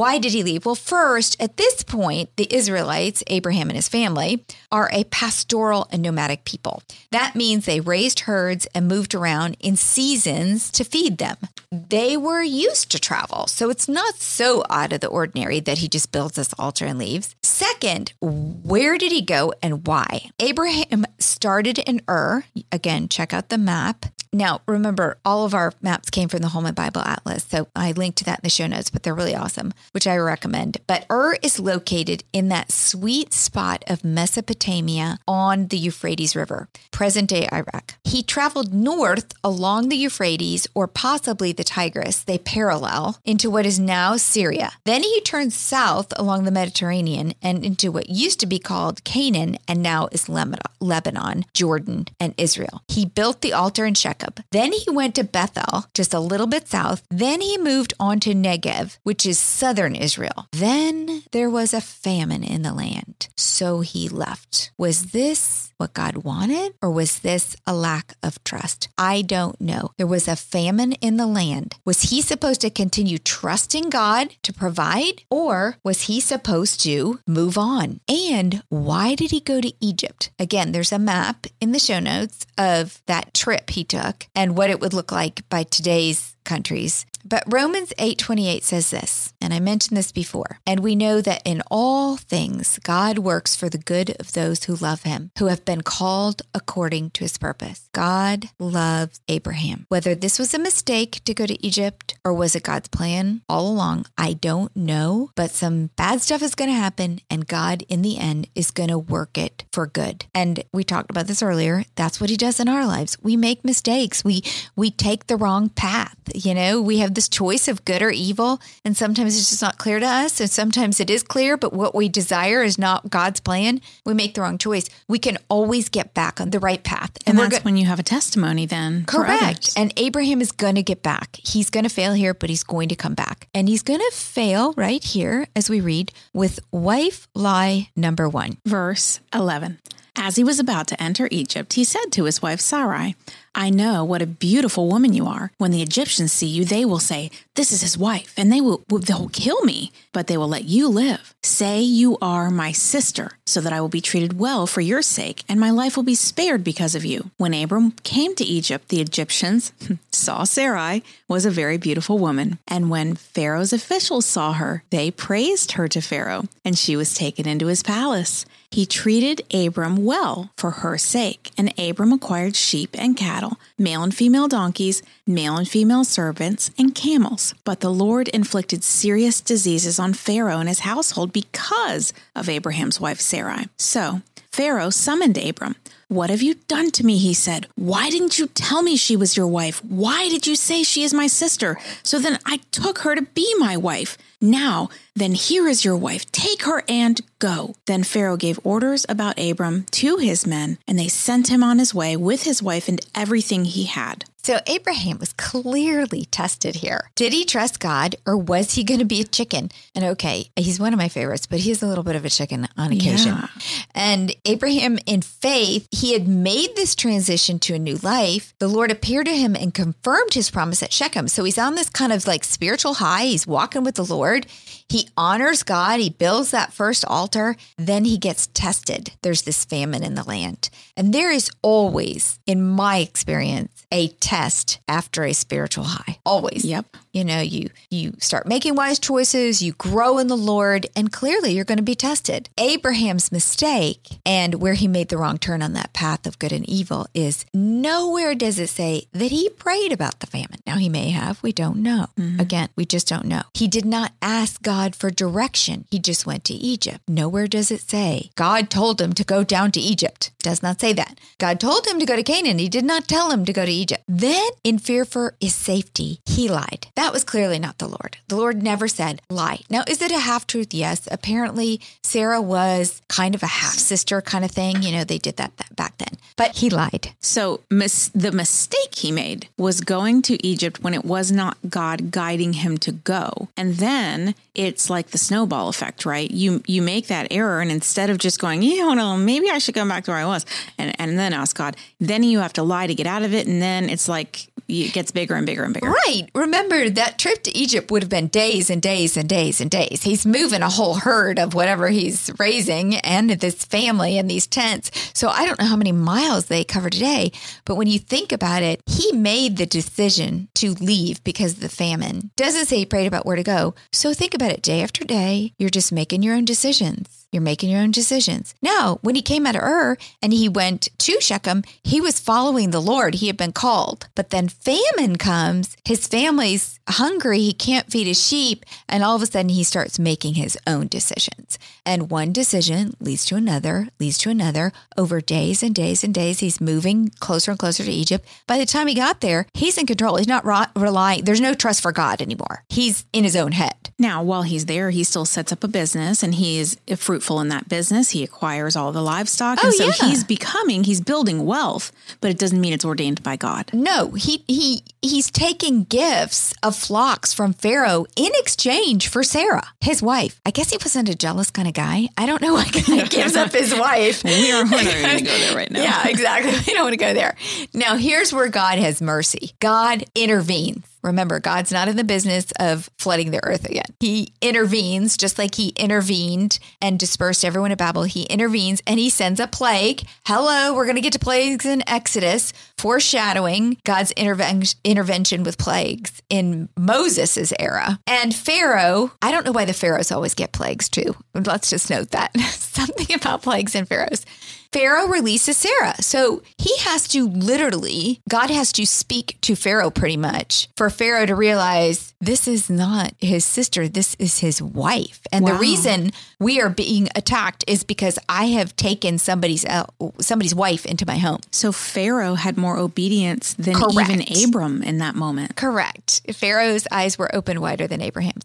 Why 0.00 0.16
did 0.16 0.32
he 0.32 0.42
leave? 0.42 0.64
Well, 0.64 0.76
first, 0.76 1.36
at 1.38 1.58
this 1.58 1.82
point, 1.82 2.34
the 2.36 2.48
Israelites, 2.50 3.22
Abraham 3.26 3.68
and 3.68 3.76
his 3.76 3.86
family, 3.86 4.46
are 4.72 4.88
a 4.94 5.04
pastoral 5.04 5.88
and 5.92 6.00
nomadic 6.00 6.46
people. 6.46 6.82
That 7.10 7.36
means 7.36 7.66
they 7.66 7.80
raised 7.80 8.20
herds 8.20 8.66
and 8.74 8.88
moved 8.88 9.14
around 9.14 9.58
in 9.60 9.76
seasons 9.76 10.70
to 10.70 10.84
feed 10.84 11.18
them. 11.18 11.36
They 11.70 12.16
were 12.16 12.40
used 12.40 12.90
to 12.92 12.98
travel, 12.98 13.46
so 13.46 13.68
it's 13.68 13.90
not 13.90 14.14
so 14.14 14.64
out 14.70 14.94
of 14.94 15.00
the 15.00 15.08
ordinary 15.08 15.60
that 15.60 15.78
he 15.78 15.86
just 15.86 16.12
builds 16.12 16.36
this 16.36 16.54
altar 16.58 16.86
and 16.86 16.98
leaves. 16.98 17.36
Second, 17.42 18.14
where 18.22 18.96
did 18.96 19.12
he 19.12 19.20
go 19.20 19.52
and 19.62 19.86
why? 19.86 20.30
Abraham 20.40 21.04
started 21.18 21.78
in 21.78 22.00
Ur. 22.08 22.44
Again, 22.72 23.06
check 23.10 23.34
out 23.34 23.50
the 23.50 23.58
map. 23.58 24.06
Now, 24.32 24.60
remember, 24.68 25.18
all 25.24 25.44
of 25.44 25.54
our 25.54 25.72
maps 25.82 26.08
came 26.08 26.28
from 26.28 26.40
the 26.40 26.48
Holman 26.48 26.74
Bible 26.74 27.00
Atlas. 27.00 27.44
So 27.44 27.66
I 27.74 27.90
linked 27.90 28.18
to 28.18 28.24
that 28.24 28.38
in 28.38 28.44
the 28.44 28.50
show 28.50 28.68
notes, 28.68 28.88
but 28.88 29.02
they're 29.02 29.12
really 29.14 29.34
awesome, 29.34 29.72
which 29.90 30.06
I 30.06 30.16
recommend. 30.18 30.78
But 30.86 31.04
Ur 31.10 31.36
is 31.42 31.58
located 31.58 32.22
in 32.32 32.48
that 32.48 32.70
sweet 32.70 33.32
spot 33.32 33.82
of 33.88 34.04
Mesopotamia 34.04 35.18
on 35.26 35.66
the 35.66 35.78
Euphrates 35.78 36.36
River, 36.36 36.68
present 36.92 37.28
day 37.28 37.48
Iraq. 37.52 37.94
He 38.04 38.22
traveled 38.22 38.72
north 38.72 39.32
along 39.42 39.88
the 39.88 39.96
Euphrates 39.96 40.68
or 40.76 40.86
possibly 40.86 41.50
the 41.50 41.64
Tigris. 41.64 42.22
They 42.22 42.38
parallel 42.38 43.18
into 43.24 43.50
what 43.50 43.66
is 43.66 43.80
now 43.80 44.16
Syria. 44.16 44.70
Then 44.84 45.02
he 45.02 45.20
turned 45.22 45.52
south 45.52 46.12
along 46.16 46.44
the 46.44 46.52
Mediterranean 46.52 47.34
and 47.42 47.64
into 47.64 47.90
what 47.90 48.08
used 48.08 48.38
to 48.40 48.46
be 48.46 48.60
called 48.60 49.02
Canaan 49.02 49.58
and 49.66 49.82
now 49.82 50.08
is 50.12 50.28
Lebanon, 50.28 51.46
Jordan, 51.52 52.06
and 52.20 52.32
Israel. 52.36 52.82
He 52.86 53.04
built 53.04 53.40
the 53.40 53.54
altar 53.54 53.84
in 53.84 53.94
Shechem. 53.94 54.19
Then 54.50 54.72
he 54.72 54.90
went 54.90 55.14
to 55.16 55.24
Bethel, 55.24 55.86
just 55.94 56.14
a 56.14 56.20
little 56.20 56.46
bit 56.46 56.68
south. 56.68 57.02
Then 57.10 57.40
he 57.40 57.56
moved 57.58 57.94
on 57.98 58.20
to 58.20 58.34
Negev, 58.34 58.98
which 59.02 59.26
is 59.26 59.38
southern 59.38 59.94
Israel. 59.94 60.46
Then 60.52 61.22
there 61.32 61.50
was 61.50 61.72
a 61.72 61.80
famine 61.80 62.44
in 62.44 62.62
the 62.62 62.74
land, 62.74 63.28
so 63.36 63.80
he 63.80 64.08
left. 64.08 64.72
Was 64.78 65.12
this 65.12 65.69
what 65.80 65.94
God 65.94 66.18
wanted, 66.18 66.74
or 66.82 66.90
was 66.90 67.20
this 67.20 67.56
a 67.66 67.74
lack 67.74 68.14
of 68.22 68.42
trust? 68.44 68.88
I 68.98 69.22
don't 69.22 69.60
know. 69.60 69.92
There 69.96 70.06
was 70.06 70.28
a 70.28 70.36
famine 70.36 70.92
in 70.92 71.16
the 71.16 71.26
land. 71.26 71.76
Was 71.84 72.02
he 72.02 72.20
supposed 72.20 72.60
to 72.60 72.70
continue 72.70 73.18
trusting 73.18 73.88
God 73.90 74.36
to 74.42 74.52
provide, 74.52 75.22
or 75.30 75.78
was 75.82 76.02
he 76.02 76.20
supposed 76.20 76.80
to 76.82 77.20
move 77.26 77.56
on? 77.56 78.00
And 78.08 78.62
why 78.68 79.14
did 79.14 79.30
he 79.30 79.40
go 79.40 79.60
to 79.60 79.72
Egypt? 79.80 80.30
Again, 80.38 80.72
there's 80.72 80.92
a 80.92 80.98
map 80.98 81.46
in 81.60 81.72
the 81.72 81.78
show 81.78 81.98
notes 81.98 82.46
of 82.58 83.00
that 83.06 83.32
trip 83.32 83.70
he 83.70 83.84
took 83.84 84.26
and 84.34 84.56
what 84.56 84.70
it 84.70 84.80
would 84.80 84.92
look 84.92 85.10
like 85.10 85.48
by 85.48 85.62
today's 85.62 86.36
countries. 86.44 87.06
But 87.24 87.44
Romans 87.46 87.92
8:28 87.98 88.64
says 88.64 88.90
this, 88.90 89.32
and 89.40 89.54
I 89.54 89.60
mentioned 89.60 89.96
this 89.96 90.12
before. 90.12 90.60
And 90.66 90.80
we 90.80 90.94
know 90.94 91.20
that 91.20 91.42
in 91.44 91.62
all 91.70 92.16
things 92.16 92.78
God 92.82 93.18
works 93.18 93.56
for 93.56 93.68
the 93.68 93.78
good 93.78 94.10
of 94.20 94.32
those 94.32 94.64
who 94.64 94.74
love 94.74 95.02
him, 95.02 95.30
who 95.38 95.46
have 95.46 95.64
been 95.64 95.82
called 95.82 96.42
according 96.54 97.10
to 97.10 97.24
his 97.24 97.38
purpose. 97.38 97.88
God 97.92 98.50
loves 98.58 99.20
Abraham. 99.28 99.86
Whether 99.88 100.14
this 100.14 100.38
was 100.38 100.54
a 100.54 100.58
mistake 100.58 101.22
to 101.24 101.34
go 101.34 101.46
to 101.46 101.66
Egypt 101.66 102.18
or 102.24 102.32
was 102.32 102.54
it 102.54 102.62
God's 102.62 102.88
plan 102.88 103.42
all 103.48 103.68
along, 103.68 104.06
I 104.16 104.32
don't 104.32 104.74
know, 104.76 105.30
but 105.34 105.50
some 105.50 105.90
bad 105.96 106.20
stuff 106.20 106.42
is 106.42 106.54
going 106.54 106.70
to 106.70 106.76
happen 106.76 107.20
and 107.30 107.46
God 107.46 107.82
in 107.88 108.02
the 108.02 108.18
end 108.18 108.48
is 108.54 108.70
going 108.70 108.88
to 108.88 108.98
work 108.98 109.38
it 109.38 109.64
for 109.72 109.86
good. 109.86 110.26
And 110.34 110.64
we 110.72 110.84
talked 110.84 111.10
about 111.10 111.26
this 111.26 111.42
earlier. 111.42 111.84
That's 111.96 112.20
what 112.20 112.30
he 112.30 112.36
does 112.36 112.60
in 112.60 112.68
our 112.68 112.86
lives. 112.86 113.16
We 113.22 113.36
make 113.36 113.64
mistakes. 113.64 114.24
We 114.24 114.42
we 114.76 114.90
take 114.90 115.26
the 115.26 115.36
wrong 115.36 115.68
path. 115.68 116.16
You 116.34 116.54
know, 116.54 116.80
we 116.80 116.98
have 116.98 117.09
this 117.14 117.28
choice 117.28 117.68
of 117.68 117.84
good 117.84 118.02
or 118.02 118.10
evil, 118.10 118.60
and 118.84 118.96
sometimes 118.96 119.36
it's 119.36 119.50
just 119.50 119.62
not 119.62 119.78
clear 119.78 119.98
to 119.98 120.06
us, 120.06 120.40
and 120.40 120.50
sometimes 120.50 121.00
it 121.00 121.10
is 121.10 121.22
clear, 121.22 121.56
but 121.56 121.72
what 121.72 121.94
we 121.94 122.08
desire 122.08 122.62
is 122.62 122.78
not 122.78 123.10
God's 123.10 123.40
plan. 123.40 123.80
We 124.04 124.14
make 124.14 124.34
the 124.34 124.42
wrong 124.42 124.58
choice. 124.58 124.88
We 125.08 125.18
can 125.18 125.38
always 125.48 125.88
get 125.88 126.14
back 126.14 126.40
on 126.40 126.50
the 126.50 126.58
right 126.58 126.82
path. 126.82 127.12
And, 127.26 127.38
we're 127.38 127.44
that's 127.48 127.58
go- 127.58 127.64
when 127.64 127.76
you 127.76 127.86
have 127.86 127.98
a 127.98 128.02
testimony 128.02 128.66
then. 128.66 129.04
Correct. 129.04 129.70
And 129.76 129.92
Abraham 129.96 130.40
is 130.40 130.52
going 130.52 130.74
to 130.76 130.82
get 130.82 131.02
back. 131.02 131.36
He's 131.42 131.70
going 131.70 131.84
to 131.84 131.90
fail 131.90 132.12
here, 132.12 132.34
but 132.34 132.50
he's 132.50 132.64
going 132.64 132.88
to 132.88 132.96
come 132.96 133.14
back. 133.14 133.48
And 133.54 133.68
he's 133.68 133.82
going 133.82 134.00
to 134.00 134.10
fail 134.12 134.72
right 134.76 135.02
here 135.02 135.46
as 135.54 135.68
we 135.70 135.80
read 135.80 136.12
with 136.32 136.60
wife 136.70 137.28
lie 137.34 137.90
number 137.96 138.28
one. 138.28 138.58
Verse 138.66 139.20
11. 139.34 139.78
As 140.16 140.36
he 140.36 140.44
was 140.44 140.58
about 140.58 140.88
to 140.88 141.02
enter 141.02 141.28
Egypt, 141.30 141.74
he 141.74 141.84
said 141.84 142.12
to 142.12 142.24
his 142.24 142.42
wife 142.42 142.60
Sarai, 142.60 143.14
I 143.54 143.68
know 143.68 144.04
what 144.04 144.22
a 144.22 144.26
beautiful 144.26 144.88
woman 144.88 145.12
you 145.12 145.26
are. 145.26 145.50
When 145.58 145.72
the 145.72 145.82
Egyptians 145.82 146.32
see 146.32 146.46
you, 146.46 146.64
they 146.64 146.84
will 146.84 147.00
say, 147.00 147.30
This 147.56 147.72
is 147.72 147.80
his 147.80 147.98
wife, 147.98 148.32
and 148.36 148.52
they 148.52 148.60
will 148.60 148.84
they'll 148.88 149.28
kill 149.28 149.62
me, 149.62 149.90
but 150.12 150.28
they 150.28 150.36
will 150.36 150.48
let 150.48 150.64
you 150.64 150.88
live. 150.88 151.34
Say 151.42 151.80
you 151.80 152.16
are 152.22 152.50
my 152.50 152.70
sister, 152.72 153.32
so 153.46 153.60
that 153.60 153.72
I 153.72 153.80
will 153.80 153.88
be 153.88 154.00
treated 154.00 154.38
well 154.38 154.66
for 154.66 154.80
your 154.80 155.02
sake, 155.02 155.42
and 155.48 155.58
my 155.58 155.70
life 155.70 155.96
will 155.96 156.04
be 156.04 156.14
spared 156.14 156.62
because 156.62 156.94
of 156.94 157.04
you. 157.04 157.30
When 157.38 157.54
Abram 157.54 157.92
came 158.04 158.34
to 158.36 158.44
Egypt, 158.44 158.88
the 158.88 159.00
Egyptians 159.00 159.72
saw 160.12 160.44
Sarai 160.44 161.02
was 161.26 161.44
a 161.44 161.50
very 161.50 161.76
beautiful 161.76 162.18
woman. 162.18 162.58
And 162.68 162.88
when 162.88 163.16
Pharaoh's 163.16 163.72
officials 163.72 164.26
saw 164.26 164.52
her, 164.52 164.84
they 164.90 165.10
praised 165.10 165.72
her 165.72 165.88
to 165.88 166.00
Pharaoh, 166.00 166.44
and 166.64 166.78
she 166.78 166.94
was 166.94 167.14
taken 167.14 167.48
into 167.48 167.66
his 167.66 167.82
palace. 167.82 168.44
He 168.70 168.86
treated 168.86 169.42
Abram 169.52 170.04
well 170.04 170.52
for 170.56 170.70
her 170.70 170.96
sake, 170.96 171.50
and 171.58 171.76
Abram 171.76 172.12
acquired 172.12 172.54
sheep 172.54 172.90
and 172.96 173.16
cattle, 173.16 173.58
male 173.76 174.04
and 174.04 174.14
female 174.14 174.46
donkeys, 174.46 175.02
male 175.26 175.56
and 175.56 175.68
female 175.68 176.04
servants, 176.04 176.70
and 176.78 176.94
camels. 176.94 177.52
But 177.64 177.80
the 177.80 177.90
Lord 177.90 178.28
inflicted 178.28 178.84
serious 178.84 179.40
diseases 179.40 179.98
on 179.98 180.14
Pharaoh 180.14 180.60
and 180.60 180.68
his 180.68 180.80
household 180.80 181.32
because 181.32 182.12
of 182.36 182.48
Abraham's 182.48 183.00
wife 183.00 183.20
Sarai. 183.20 183.66
So 183.76 184.22
Pharaoh 184.52 184.90
summoned 184.90 185.36
Abram. 185.36 185.74
What 186.10 186.28
have 186.30 186.42
you 186.42 186.54
done 186.66 186.90
to 186.90 187.06
me? 187.06 187.18
He 187.18 187.32
said. 187.32 187.68
Why 187.76 188.10
didn't 188.10 188.36
you 188.36 188.48
tell 188.48 188.82
me 188.82 188.96
she 188.96 189.14
was 189.14 189.36
your 189.36 189.46
wife? 189.46 189.80
Why 189.84 190.28
did 190.28 190.44
you 190.44 190.56
say 190.56 190.82
she 190.82 191.04
is 191.04 191.14
my 191.14 191.28
sister? 191.28 191.78
So 192.02 192.18
then 192.18 192.40
I 192.44 192.58
took 192.72 192.98
her 193.02 193.14
to 193.14 193.22
be 193.22 193.54
my 193.60 193.76
wife. 193.76 194.18
Now, 194.40 194.88
then 195.14 195.34
here 195.34 195.68
is 195.68 195.84
your 195.84 195.96
wife. 195.96 196.26
Take 196.32 196.64
her 196.64 196.82
and 196.88 197.20
go. 197.38 197.76
Then 197.86 198.02
Pharaoh 198.02 198.36
gave 198.36 198.58
orders 198.64 199.06
about 199.08 199.38
Abram 199.38 199.86
to 199.92 200.16
his 200.16 200.44
men, 200.44 200.78
and 200.88 200.98
they 200.98 201.06
sent 201.06 201.46
him 201.46 201.62
on 201.62 201.78
his 201.78 201.94
way 201.94 202.16
with 202.16 202.42
his 202.42 202.60
wife 202.60 202.88
and 202.88 203.00
everything 203.14 203.64
he 203.64 203.84
had. 203.84 204.24
So 204.42 204.58
Abraham 204.66 205.18
was 205.18 205.32
clearly 205.34 206.24
tested 206.24 206.76
here. 206.76 207.10
Did 207.14 207.32
he 207.32 207.44
trust 207.44 207.78
God 207.78 208.16
or 208.26 208.36
was 208.36 208.74
he 208.74 208.84
going 208.84 209.00
to 209.00 209.06
be 209.06 209.20
a 209.20 209.24
chicken? 209.24 209.70
And 209.94 210.04
okay, 210.04 210.50
he's 210.56 210.80
one 210.80 210.94
of 210.94 210.98
my 210.98 211.08
favorites, 211.08 211.46
but 211.46 211.60
he's 211.60 211.82
a 211.82 211.86
little 211.86 212.04
bit 212.04 212.16
of 212.16 212.24
a 212.24 212.30
chicken 212.30 212.66
on 212.76 212.92
occasion. 212.92 213.34
Yeah. 213.34 213.48
And 213.94 214.34
Abraham, 214.44 214.98
in 215.04 215.20
faith, 215.22 215.86
he 215.90 216.14
had 216.14 216.26
made 216.26 216.74
this 216.74 216.94
transition 216.94 217.58
to 217.60 217.74
a 217.74 217.78
new 217.78 217.96
life. 217.96 218.54
The 218.58 218.68
Lord 218.68 218.90
appeared 218.90 219.26
to 219.26 219.36
him 219.36 219.54
and 219.54 219.74
confirmed 219.74 220.34
his 220.34 220.50
promise 220.50 220.82
at 220.82 220.92
Shechem. 220.92 221.28
So 221.28 221.44
he's 221.44 221.58
on 221.58 221.74
this 221.74 221.90
kind 221.90 222.12
of 222.12 222.26
like 222.26 222.44
spiritual 222.44 222.94
high. 222.94 223.24
He's 223.24 223.46
walking 223.46 223.84
with 223.84 223.96
the 223.96 224.04
Lord. 224.04 224.46
He 224.90 225.08
honors 225.16 225.62
God. 225.62 226.00
He 226.00 226.10
builds 226.10 226.50
that 226.50 226.72
first 226.72 227.04
altar. 227.06 227.54
Then 227.78 228.04
he 228.04 228.18
gets 228.18 228.48
tested. 228.48 229.12
There's 229.22 229.42
this 229.42 229.64
famine 229.64 230.02
in 230.02 230.16
the 230.16 230.24
land. 230.24 230.68
And 230.96 231.14
there 231.14 231.30
is 231.30 231.48
always, 231.62 232.40
in 232.44 232.66
my 232.66 232.98
experience, 232.98 233.86
a 233.92 234.08
test 234.08 234.80
after 234.88 235.24
a 235.24 235.32
spiritual 235.32 235.84
high. 235.84 236.18
Always. 236.26 236.64
Yep. 236.64 236.96
You 237.12 237.24
know, 237.24 237.40
you 237.40 237.70
you 237.90 238.14
start 238.18 238.46
making 238.46 238.76
wise 238.76 238.98
choices, 238.98 239.62
you 239.62 239.72
grow 239.72 240.18
in 240.18 240.28
the 240.28 240.36
Lord, 240.36 240.86
and 240.94 241.10
clearly 241.10 241.52
you're 241.52 241.64
going 241.64 241.78
to 241.78 241.82
be 241.82 241.94
tested. 241.94 242.48
Abraham's 242.58 243.32
mistake 243.32 244.20
and 244.24 244.54
where 244.54 244.74
he 244.74 244.86
made 244.86 245.08
the 245.08 245.18
wrong 245.18 245.38
turn 245.38 245.62
on 245.62 245.72
that 245.72 245.92
path 245.92 246.26
of 246.26 246.38
good 246.38 246.52
and 246.52 246.68
evil 246.68 247.06
is 247.14 247.44
nowhere 247.52 248.34
does 248.34 248.58
it 248.58 248.68
say 248.68 249.06
that 249.12 249.30
he 249.30 249.48
prayed 249.50 249.92
about 249.92 250.20
the 250.20 250.26
famine. 250.26 250.60
Now 250.66 250.76
he 250.76 250.88
may 250.88 251.10
have, 251.10 251.42
we 251.42 251.52
don't 251.52 251.78
know. 251.78 252.06
Mm-hmm. 252.18 252.40
Again, 252.40 252.68
we 252.76 252.84
just 252.84 253.08
don't 253.08 253.24
know. 253.24 253.42
He 253.54 253.66
did 253.66 253.84
not 253.84 254.12
ask 254.22 254.62
God 254.62 254.94
for 254.94 255.10
direction. 255.10 255.86
He 255.90 255.98
just 255.98 256.26
went 256.26 256.44
to 256.44 256.54
Egypt. 256.54 257.00
Nowhere 257.08 257.46
does 257.48 257.70
it 257.70 257.80
say 257.80 258.30
God 258.36 258.70
told 258.70 259.00
him 259.00 259.12
to 259.14 259.24
go 259.24 259.42
down 259.42 259.72
to 259.72 259.80
Egypt. 259.80 260.30
Does 260.38 260.62
not 260.62 260.80
say 260.80 260.92
that. 260.94 261.18
God 261.38 261.60
told 261.60 261.86
him 261.86 261.98
to 261.98 262.06
go 262.06 262.16
to 262.16 262.22
Canaan. 262.22 262.58
He 262.58 262.68
did 262.68 262.84
not 262.84 263.08
tell 263.08 263.30
him 263.30 263.44
to 263.44 263.52
go 263.52 263.66
to 263.66 263.72
Egypt. 263.72 264.04
Then, 264.08 264.48
in 264.64 264.78
fear 264.78 265.04
for 265.04 265.34
his 265.40 265.54
safety, 265.54 266.20
he 266.24 266.48
lied. 266.48 266.86
That 267.00 267.14
was 267.14 267.24
clearly 267.24 267.58
not 267.58 267.78
the 267.78 267.88
Lord. 267.88 268.18
The 268.28 268.36
Lord 268.36 268.62
never 268.62 268.86
said 268.86 269.22
lie. 269.30 269.60
Now, 269.70 269.84
is 269.88 270.02
it 270.02 270.12
a 270.12 270.18
half 270.18 270.46
truth? 270.46 270.74
Yes. 270.74 271.08
Apparently, 271.10 271.80
Sarah 272.02 272.42
was 272.42 273.00
kind 273.08 273.34
of 273.34 273.42
a 273.42 273.46
half 273.46 273.72
sister 273.72 274.20
kind 274.20 274.44
of 274.44 274.50
thing. 274.50 274.82
You 274.82 274.92
know, 274.92 275.04
they 275.04 275.16
did 275.16 275.38
that, 275.38 275.56
that 275.56 275.74
back 275.74 275.96
then. 275.96 276.18
But 276.36 276.56
he 276.56 276.68
lied. 276.68 277.14
So 277.20 277.60
mis- 277.70 278.10
the 278.14 278.32
mistake 278.32 278.96
he 278.96 279.12
made 279.12 279.48
was 279.56 279.80
going 279.80 280.20
to 280.22 280.46
Egypt 280.46 280.82
when 280.82 280.92
it 280.92 281.06
was 281.06 281.32
not 281.32 281.56
God 281.70 282.10
guiding 282.10 282.52
him 282.52 282.76
to 282.78 282.92
go. 282.92 283.48
And 283.56 283.76
then 283.76 284.34
it's 284.54 284.90
like 284.90 285.08
the 285.08 285.18
snowball 285.18 285.70
effect, 285.70 286.04
right? 286.04 286.30
You 286.30 286.62
you 286.66 286.82
make 286.82 287.06
that 287.06 287.28
error 287.30 287.62
and 287.62 287.70
instead 287.70 288.10
of 288.10 288.18
just 288.18 288.38
going, 288.40 288.62
you 288.62 288.94
know, 288.94 289.16
maybe 289.16 289.48
I 289.48 289.56
should 289.56 289.74
come 289.74 289.88
back 289.88 290.04
to 290.04 290.10
where 290.10 290.20
I 290.20 290.26
was 290.26 290.44
and, 290.76 290.94
and 291.00 291.18
then 291.18 291.32
ask 291.32 291.56
God, 291.56 291.76
then 291.98 292.22
you 292.24 292.40
have 292.40 292.52
to 292.54 292.62
lie 292.62 292.86
to 292.86 292.94
get 292.94 293.06
out 293.06 293.22
of 293.22 293.32
it. 293.32 293.46
And 293.46 293.62
then 293.62 293.88
it's 293.88 294.08
like 294.08 294.48
it 294.68 294.92
gets 294.92 295.10
bigger 295.10 295.34
and 295.34 295.46
bigger 295.46 295.64
and 295.64 295.74
bigger. 295.74 295.90
Right. 295.90 296.28
Remember, 296.34 296.89
that 296.96 297.18
trip 297.18 297.42
to 297.44 297.56
Egypt 297.56 297.90
would 297.90 298.02
have 298.02 298.10
been 298.10 298.28
days 298.28 298.70
and 298.70 298.80
days 298.80 299.16
and 299.16 299.28
days 299.28 299.60
and 299.60 299.70
days. 299.70 300.02
He's 300.02 300.26
moving 300.26 300.62
a 300.62 300.68
whole 300.68 300.94
herd 300.94 301.38
of 301.38 301.54
whatever 301.54 301.88
he's 301.88 302.30
raising 302.38 302.96
and 302.96 303.30
this 303.30 303.64
family 303.64 304.18
and 304.18 304.30
these 304.30 304.46
tents. 304.46 304.90
So 305.14 305.28
I 305.28 305.46
don't 305.46 305.58
know 305.58 305.66
how 305.66 305.76
many 305.76 305.92
miles 305.92 306.46
they 306.46 306.64
cover 306.64 306.90
today, 306.90 307.32
but 307.64 307.76
when 307.76 307.86
you 307.86 307.98
think 307.98 308.32
about 308.32 308.62
it, 308.62 308.80
he 308.86 309.12
made 309.12 309.56
the 309.56 309.66
decision 309.66 310.48
to 310.54 310.74
leave 310.74 311.22
because 311.24 311.54
of 311.54 311.60
the 311.60 311.68
famine. 311.68 312.30
Doesn't 312.36 312.66
say 312.66 312.78
he 312.78 312.86
prayed 312.86 313.06
about 313.06 313.26
where 313.26 313.36
to 313.36 313.42
go. 313.42 313.74
So 313.92 314.14
think 314.14 314.34
about 314.34 314.52
it 314.52 314.62
day 314.62 314.82
after 314.82 315.04
day. 315.04 315.54
You're 315.58 315.70
just 315.70 315.92
making 315.92 316.22
your 316.22 316.34
own 316.34 316.44
decisions. 316.44 317.19
You're 317.32 317.42
making 317.42 317.70
your 317.70 317.80
own 317.80 317.92
decisions. 317.92 318.54
Now, 318.60 318.98
when 319.02 319.14
he 319.14 319.22
came 319.22 319.46
out 319.46 319.54
of 319.54 319.62
Ur 319.62 319.96
and 320.20 320.32
he 320.32 320.48
went 320.48 320.88
to 320.98 321.20
Shechem, 321.20 321.62
he 321.82 322.00
was 322.00 322.18
following 322.18 322.70
the 322.70 322.80
Lord. 322.80 323.16
He 323.16 323.28
had 323.28 323.36
been 323.36 323.52
called. 323.52 324.08
But 324.16 324.30
then 324.30 324.48
famine 324.48 325.16
comes. 325.16 325.76
His 325.84 326.08
family's 326.08 326.80
hungry. 326.88 327.38
He 327.40 327.52
can't 327.52 327.90
feed 327.90 328.08
his 328.08 328.20
sheep. 328.20 328.64
And 328.88 329.04
all 329.04 329.14
of 329.14 329.22
a 329.22 329.26
sudden, 329.26 329.50
he 329.50 329.62
starts 329.62 329.98
making 329.98 330.34
his 330.34 330.58
own 330.66 330.88
decisions. 330.88 331.58
And 331.86 332.10
one 332.10 332.32
decision 332.32 332.94
leads 333.00 333.24
to 333.26 333.36
another, 333.36 333.88
leads 334.00 334.18
to 334.18 334.30
another. 334.30 334.72
Over 334.96 335.20
days 335.20 335.62
and 335.62 335.74
days 335.74 336.02
and 336.02 336.12
days, 336.12 336.40
he's 336.40 336.60
moving 336.60 337.10
closer 337.20 337.52
and 337.52 337.60
closer 337.60 337.84
to 337.84 337.90
Egypt. 337.90 338.26
By 338.48 338.58
the 338.58 338.66
time 338.66 338.88
he 338.88 338.94
got 338.94 339.20
there, 339.20 339.46
he's 339.54 339.78
in 339.78 339.86
control. 339.86 340.16
He's 340.16 340.26
not 340.26 340.44
relying, 340.76 341.24
there's 341.24 341.40
no 341.40 341.54
trust 341.54 341.80
for 341.80 341.92
God 341.92 342.20
anymore. 342.20 342.64
He's 342.68 343.04
in 343.12 343.24
his 343.24 343.36
own 343.36 343.52
head. 343.52 343.90
Now, 343.98 344.22
while 344.22 344.42
he's 344.42 344.66
there, 344.66 344.90
he 344.90 345.04
still 345.04 345.26
sets 345.26 345.52
up 345.52 345.62
a 345.62 345.68
business 345.68 346.22
and 346.22 346.34
he 346.34 346.58
is 346.58 346.78
fruitful 347.20 347.40
in 347.40 347.48
that 347.48 347.68
business. 347.68 348.10
He 348.10 348.24
acquires 348.24 348.76
all 348.76 348.92
the 348.92 349.02
livestock. 349.02 349.58
Oh, 349.62 349.66
and 349.66 349.74
so 349.74 349.84
yeah. 349.84 350.08
he's 350.08 350.24
becoming, 350.24 350.84
he's 350.84 351.02
building 351.02 351.44
wealth, 351.44 351.92
but 352.22 352.30
it 352.30 352.38
doesn't 352.38 352.58
mean 352.58 352.72
it's 352.72 352.84
ordained 352.84 353.22
by 353.22 353.36
God. 353.36 353.70
No, 353.74 354.12
he 354.12 354.42
he 354.48 354.82
he's 355.02 355.30
taking 355.30 355.84
gifts 355.84 356.54
of 356.62 356.74
flocks 356.74 357.34
from 357.34 357.52
Pharaoh 357.52 358.06
in 358.16 358.30
exchange 358.36 359.08
for 359.08 359.22
Sarah, 359.22 359.68
his 359.82 360.02
wife. 360.02 360.40
I 360.46 360.50
guess 360.50 360.70
he 360.70 360.78
wasn't 360.78 361.10
a 361.10 361.14
jealous 361.14 361.50
kind 361.50 361.68
of 361.68 361.74
guy. 361.74 362.08
I 362.16 362.24
don't 362.24 362.40
know 362.40 362.54
why 362.54 362.64
he 362.64 363.02
gives 363.08 363.36
up 363.36 363.52
his 363.52 363.74
wife. 363.74 364.24
We 364.30 364.52
are 364.52 364.64
we're 364.64 364.70
not 364.70 365.02
going 365.02 365.18
to 365.18 365.24
go 365.24 365.38
there 365.38 365.56
right 365.56 365.70
now. 365.70 365.82
Yeah, 365.82 366.08
exactly. 366.08 366.52
We 366.66 366.74
don't 366.74 366.84
want 366.84 366.92
to 366.92 367.04
go 367.04 367.12
there. 367.12 367.36
Now, 367.74 367.96
here's 367.96 368.32
where 368.32 368.48
God 368.48 368.78
has 368.78 369.02
mercy. 369.02 369.52
God 369.60 370.04
intervenes. 370.14 370.89
Remember, 371.02 371.40
God's 371.40 371.72
not 371.72 371.88
in 371.88 371.96
the 371.96 372.04
business 372.04 372.52
of 372.58 372.90
flooding 372.98 373.30
the 373.30 373.42
earth 373.44 373.64
again. 373.64 373.84
He 374.00 374.32
intervenes 374.40 375.16
just 375.16 375.38
like 375.38 375.54
he 375.54 375.68
intervened 375.70 376.58
and 376.80 376.98
dispersed 376.98 377.44
everyone 377.44 377.72
at 377.72 377.78
Babel. 377.78 378.04
He 378.04 378.24
intervenes 378.24 378.82
and 378.86 379.00
he 379.00 379.10
sends 379.10 379.40
a 379.40 379.46
plague. 379.46 380.02
Hello, 380.26 380.74
we're 380.74 380.84
going 380.84 380.96
to 380.96 381.00
get 381.00 381.12
to 381.14 381.18
plagues 381.18 381.64
in 381.64 381.82
Exodus, 381.88 382.52
foreshadowing 382.76 383.78
God's 383.84 384.12
interven- 384.14 384.74
intervention 384.84 385.42
with 385.42 385.58
plagues 385.58 386.20
in 386.28 386.68
Moses' 386.78 387.52
era. 387.58 387.98
And 388.06 388.34
Pharaoh, 388.34 389.12
I 389.22 389.30
don't 389.30 389.46
know 389.46 389.52
why 389.52 389.64
the 389.64 389.72
Pharaohs 389.72 390.12
always 390.12 390.34
get 390.34 390.52
plagues 390.52 390.88
too. 390.88 391.14
Let's 391.34 391.70
just 391.70 391.90
note 391.90 392.10
that. 392.10 392.38
Something 392.40 393.14
about 393.14 393.42
plagues 393.42 393.74
and 393.74 393.88
Pharaohs. 393.88 394.24
Pharaoh 394.72 395.08
releases 395.08 395.56
Sarah. 395.56 396.00
So 396.00 396.42
he 396.56 396.76
has 396.78 397.08
to 397.08 397.28
literally, 397.28 398.20
God 398.28 398.50
has 398.50 398.72
to 398.72 398.86
speak 398.86 399.36
to 399.42 399.56
Pharaoh 399.56 399.90
pretty 399.90 400.16
much 400.16 400.68
for 400.76 400.90
Pharaoh 400.90 401.26
to 401.26 401.34
realize 401.34 402.14
this 402.20 402.46
is 402.46 402.70
not 402.70 403.14
his 403.18 403.44
sister, 403.44 403.88
this 403.88 404.14
is 404.18 404.38
his 404.38 404.62
wife. 404.62 405.20
And 405.32 405.46
the 405.46 405.54
reason 405.54 406.12
we 406.38 406.60
are 406.60 406.68
being 406.68 407.08
attacked 407.14 407.64
is 407.66 407.82
because 407.82 408.18
I 408.28 408.46
have 408.46 408.76
taken 408.76 409.18
somebody's 409.18 409.64
uh, 409.64 409.86
somebody's 410.20 410.54
wife 410.54 410.86
into 410.86 411.06
my 411.06 411.18
home. 411.18 411.40
So 411.50 411.72
Pharaoh 411.72 412.34
had 412.34 412.56
more 412.56 412.76
obedience 412.76 413.54
than 413.54 413.74
Correct. 413.74 414.10
even 414.10 414.44
Abram 414.48 414.82
in 414.82 414.98
that 414.98 415.14
moment. 415.14 415.56
Correct. 415.56 416.20
Pharaoh's 416.34 416.86
eyes 416.92 417.18
were 417.18 417.34
open 417.34 417.60
wider 417.60 417.86
than 417.86 418.00
Abraham's. 418.00 418.44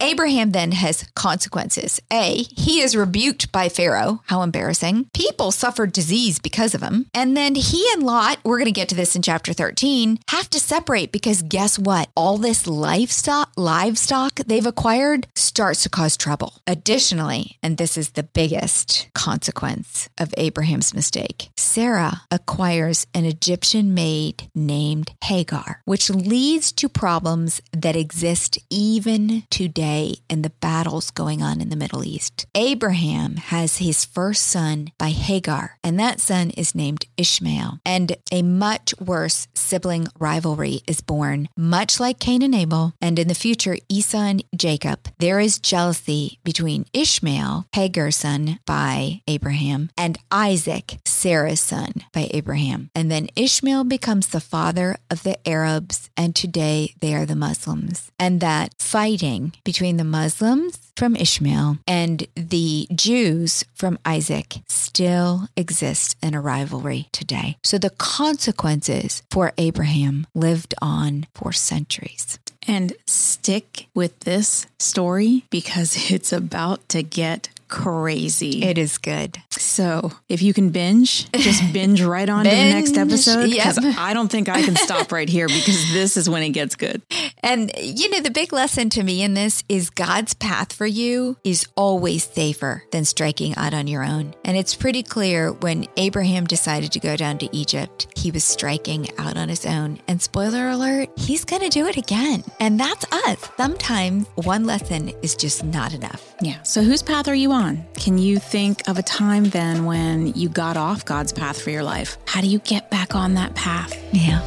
Abraham 0.00 0.52
then 0.52 0.72
has 0.72 1.02
consequences. 1.14 2.00
A, 2.12 2.44
he 2.56 2.80
is 2.80 2.96
rebuked 2.96 3.52
by 3.52 3.68
Pharaoh. 3.68 4.22
How 4.26 4.42
embarrassing. 4.42 5.06
People 5.12 5.50
suffered 5.58 5.92
disease 5.92 6.38
because 6.38 6.74
of 6.74 6.82
him. 6.82 7.06
And 7.12 7.36
then 7.36 7.54
he 7.54 7.84
and 7.92 8.02
Lot, 8.02 8.38
we're 8.44 8.58
going 8.58 8.66
to 8.66 8.80
get 8.80 8.88
to 8.90 8.94
this 8.94 9.16
in 9.16 9.22
chapter 9.22 9.52
13, 9.52 10.20
have 10.28 10.48
to 10.50 10.60
separate 10.60 11.12
because 11.12 11.42
guess 11.42 11.78
what? 11.78 12.08
All 12.14 12.38
this 12.38 12.66
livestock, 12.66 13.52
livestock 13.56 14.36
they've 14.46 14.64
acquired 14.64 15.26
starts 15.34 15.82
to 15.82 15.88
cause 15.88 16.16
trouble. 16.16 16.54
Additionally, 16.66 17.58
and 17.62 17.76
this 17.76 17.96
is 17.96 18.10
the 18.10 18.22
biggest 18.22 19.08
consequence 19.14 20.08
of 20.18 20.32
Abraham's 20.36 20.94
mistake, 20.94 21.50
Sarah 21.56 22.22
acquires 22.30 23.06
an 23.14 23.24
Egyptian 23.24 23.94
maid 23.94 24.48
named 24.54 25.12
Hagar, 25.24 25.82
which 25.84 26.10
leads 26.10 26.72
to 26.72 26.88
problems 26.88 27.60
that 27.72 27.96
exist 27.96 28.58
even 28.70 29.44
today 29.50 30.16
in 30.30 30.42
the 30.42 30.50
battles 30.60 31.10
going 31.10 31.42
on 31.42 31.60
in 31.60 31.68
the 31.68 31.76
Middle 31.76 32.04
East. 32.04 32.46
Abraham 32.54 33.36
has 33.36 33.78
his 33.78 34.04
first 34.04 34.42
son 34.44 34.90
by 34.98 35.10
Hagar, 35.10 35.47
and 35.48 35.98
that 35.98 36.20
son 36.20 36.50
is 36.50 36.74
named 36.74 37.06
Ishmael. 37.16 37.80
And 37.84 38.16
a 38.30 38.42
much 38.42 38.94
worse 39.00 39.48
sibling 39.54 40.08
rivalry 40.18 40.80
is 40.86 41.00
born, 41.00 41.48
much 41.56 41.98
like 42.00 42.18
Cain 42.18 42.42
and 42.42 42.54
Abel, 42.54 42.94
and 43.00 43.18
in 43.18 43.28
the 43.28 43.34
future, 43.34 43.76
Esau 43.88 44.18
and 44.18 44.44
Jacob. 44.56 45.08
There 45.18 45.40
is 45.40 45.58
jealousy 45.58 46.38
between 46.44 46.86
Ishmael, 46.92 47.66
Hagar's 47.72 48.16
son 48.16 48.58
by 48.66 49.22
Abraham, 49.26 49.90
and 49.96 50.18
Isaac, 50.30 50.98
Sarah's 51.04 51.60
son 51.60 51.92
by 52.12 52.28
Abraham. 52.30 52.90
And 52.94 53.10
then 53.10 53.28
Ishmael 53.36 53.84
becomes 53.84 54.28
the 54.28 54.40
father 54.40 54.96
of 55.10 55.22
the 55.22 55.38
Arabs, 55.48 56.10
and 56.16 56.34
today 56.34 56.94
they 57.00 57.14
are 57.14 57.26
the 57.26 57.34
Muslims. 57.34 58.10
And 58.18 58.40
that 58.40 58.74
fighting 58.78 59.52
between 59.64 59.96
the 59.96 60.04
Muslims 60.04 60.87
from 60.98 61.14
Ishmael 61.14 61.78
and 61.86 62.26
the 62.34 62.88
Jews 62.92 63.64
from 63.72 64.00
Isaac 64.04 64.56
still 64.66 65.46
exist 65.56 66.16
in 66.20 66.34
a 66.34 66.40
rivalry 66.40 67.08
today. 67.12 67.56
So 67.62 67.78
the 67.78 67.90
consequences 67.90 69.22
for 69.30 69.52
Abraham 69.56 70.26
lived 70.34 70.74
on 70.82 71.26
for 71.34 71.52
centuries. 71.52 72.40
And 72.66 72.94
stick 73.06 73.86
with 73.94 74.18
this 74.20 74.66
story 74.80 75.44
because 75.50 76.10
it's 76.10 76.32
about 76.32 76.88
to 76.88 77.04
get 77.04 77.48
crazy. 77.68 78.62
It 78.62 78.78
is 78.78 78.98
good. 78.98 79.38
so 79.50 80.12
if 80.28 80.42
you 80.42 80.52
can 80.52 80.70
binge, 80.70 81.30
just 81.32 81.72
binge 81.72 82.02
right 82.02 82.28
on 82.28 82.44
to 82.44 82.50
the 82.50 82.56
next 82.56 82.96
episode 82.96 83.50
because 83.50 83.82
yep. 83.82 83.94
I 83.98 84.14
don't 84.14 84.30
think 84.30 84.48
I 84.48 84.62
can 84.62 84.76
stop 84.76 85.12
right 85.12 85.28
here 85.28 85.46
because 85.46 85.84
this 85.92 86.16
is 86.16 86.28
when 86.28 86.42
it 86.42 86.50
gets 86.50 86.74
good. 86.76 87.02
And, 87.42 87.70
you 87.78 88.10
know, 88.10 88.20
the 88.20 88.30
big 88.30 88.52
lesson 88.52 88.90
to 88.90 89.02
me 89.02 89.22
in 89.22 89.34
this 89.34 89.62
is 89.68 89.90
God's 89.90 90.34
path 90.34 90.72
for 90.72 90.86
you 90.86 91.36
is 91.44 91.66
always 91.76 92.24
safer 92.24 92.84
than 92.90 93.04
striking 93.04 93.54
out 93.56 93.74
on 93.74 93.86
your 93.86 94.02
own. 94.02 94.34
And 94.44 94.56
it's 94.56 94.74
pretty 94.74 95.02
clear 95.02 95.52
when 95.52 95.86
Abraham 95.96 96.46
decided 96.46 96.92
to 96.92 97.00
go 97.00 97.16
down 97.16 97.38
to 97.38 97.56
Egypt, 97.56 98.08
he 98.16 98.30
was 98.30 98.44
striking 98.44 99.08
out 99.18 99.36
on 99.36 99.48
his 99.48 99.66
own. 99.66 100.00
And 100.08 100.20
spoiler 100.20 100.68
alert, 100.68 101.10
he's 101.16 101.44
going 101.44 101.62
to 101.62 101.68
do 101.68 101.86
it 101.86 101.96
again. 101.96 102.44
And 102.60 102.78
that's 102.78 103.04
us. 103.12 103.50
Sometimes 103.56 104.26
one 104.34 104.64
lesson 104.64 105.10
is 105.22 105.36
just 105.36 105.64
not 105.64 105.94
enough. 105.94 106.34
Yeah. 106.40 106.62
So 106.62 106.82
whose 106.82 107.02
path 107.02 107.28
are 107.28 107.34
you 107.34 107.52
on? 107.52 107.57
Can 107.94 108.18
you 108.18 108.38
think 108.38 108.88
of 108.88 108.98
a 108.98 109.02
time 109.02 109.44
then 109.44 109.84
when 109.84 110.28
you 110.34 110.48
got 110.48 110.76
off 110.76 111.04
God's 111.04 111.32
path 111.32 111.60
for 111.60 111.70
your 111.70 111.82
life? 111.82 112.16
How 112.26 112.40
do 112.40 112.46
you 112.46 112.60
get 112.60 112.88
back 112.88 113.16
on 113.16 113.34
that 113.34 113.54
path? 113.56 113.92
Yeah. 114.12 114.40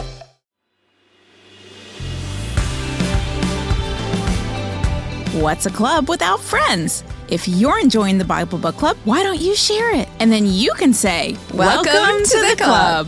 What's 5.42 5.66
a 5.66 5.70
club 5.70 6.08
without 6.08 6.40
friends? 6.40 7.04
If 7.30 7.48
you're 7.48 7.80
enjoying 7.80 8.18
the 8.18 8.26
Bible 8.26 8.58
Book 8.58 8.78
Club, 8.78 8.96
why 9.04 9.24
don't 9.24 9.42
you 9.42 9.56
share 9.56 9.94
it? 9.94 10.08
And 10.20 10.32
then 10.32 10.46
you 10.46 10.72
can 10.76 10.94
say, 10.94 11.36
Welcome 11.54 12.24
to 12.24 12.40
the 12.50 12.56
club." 12.58 13.08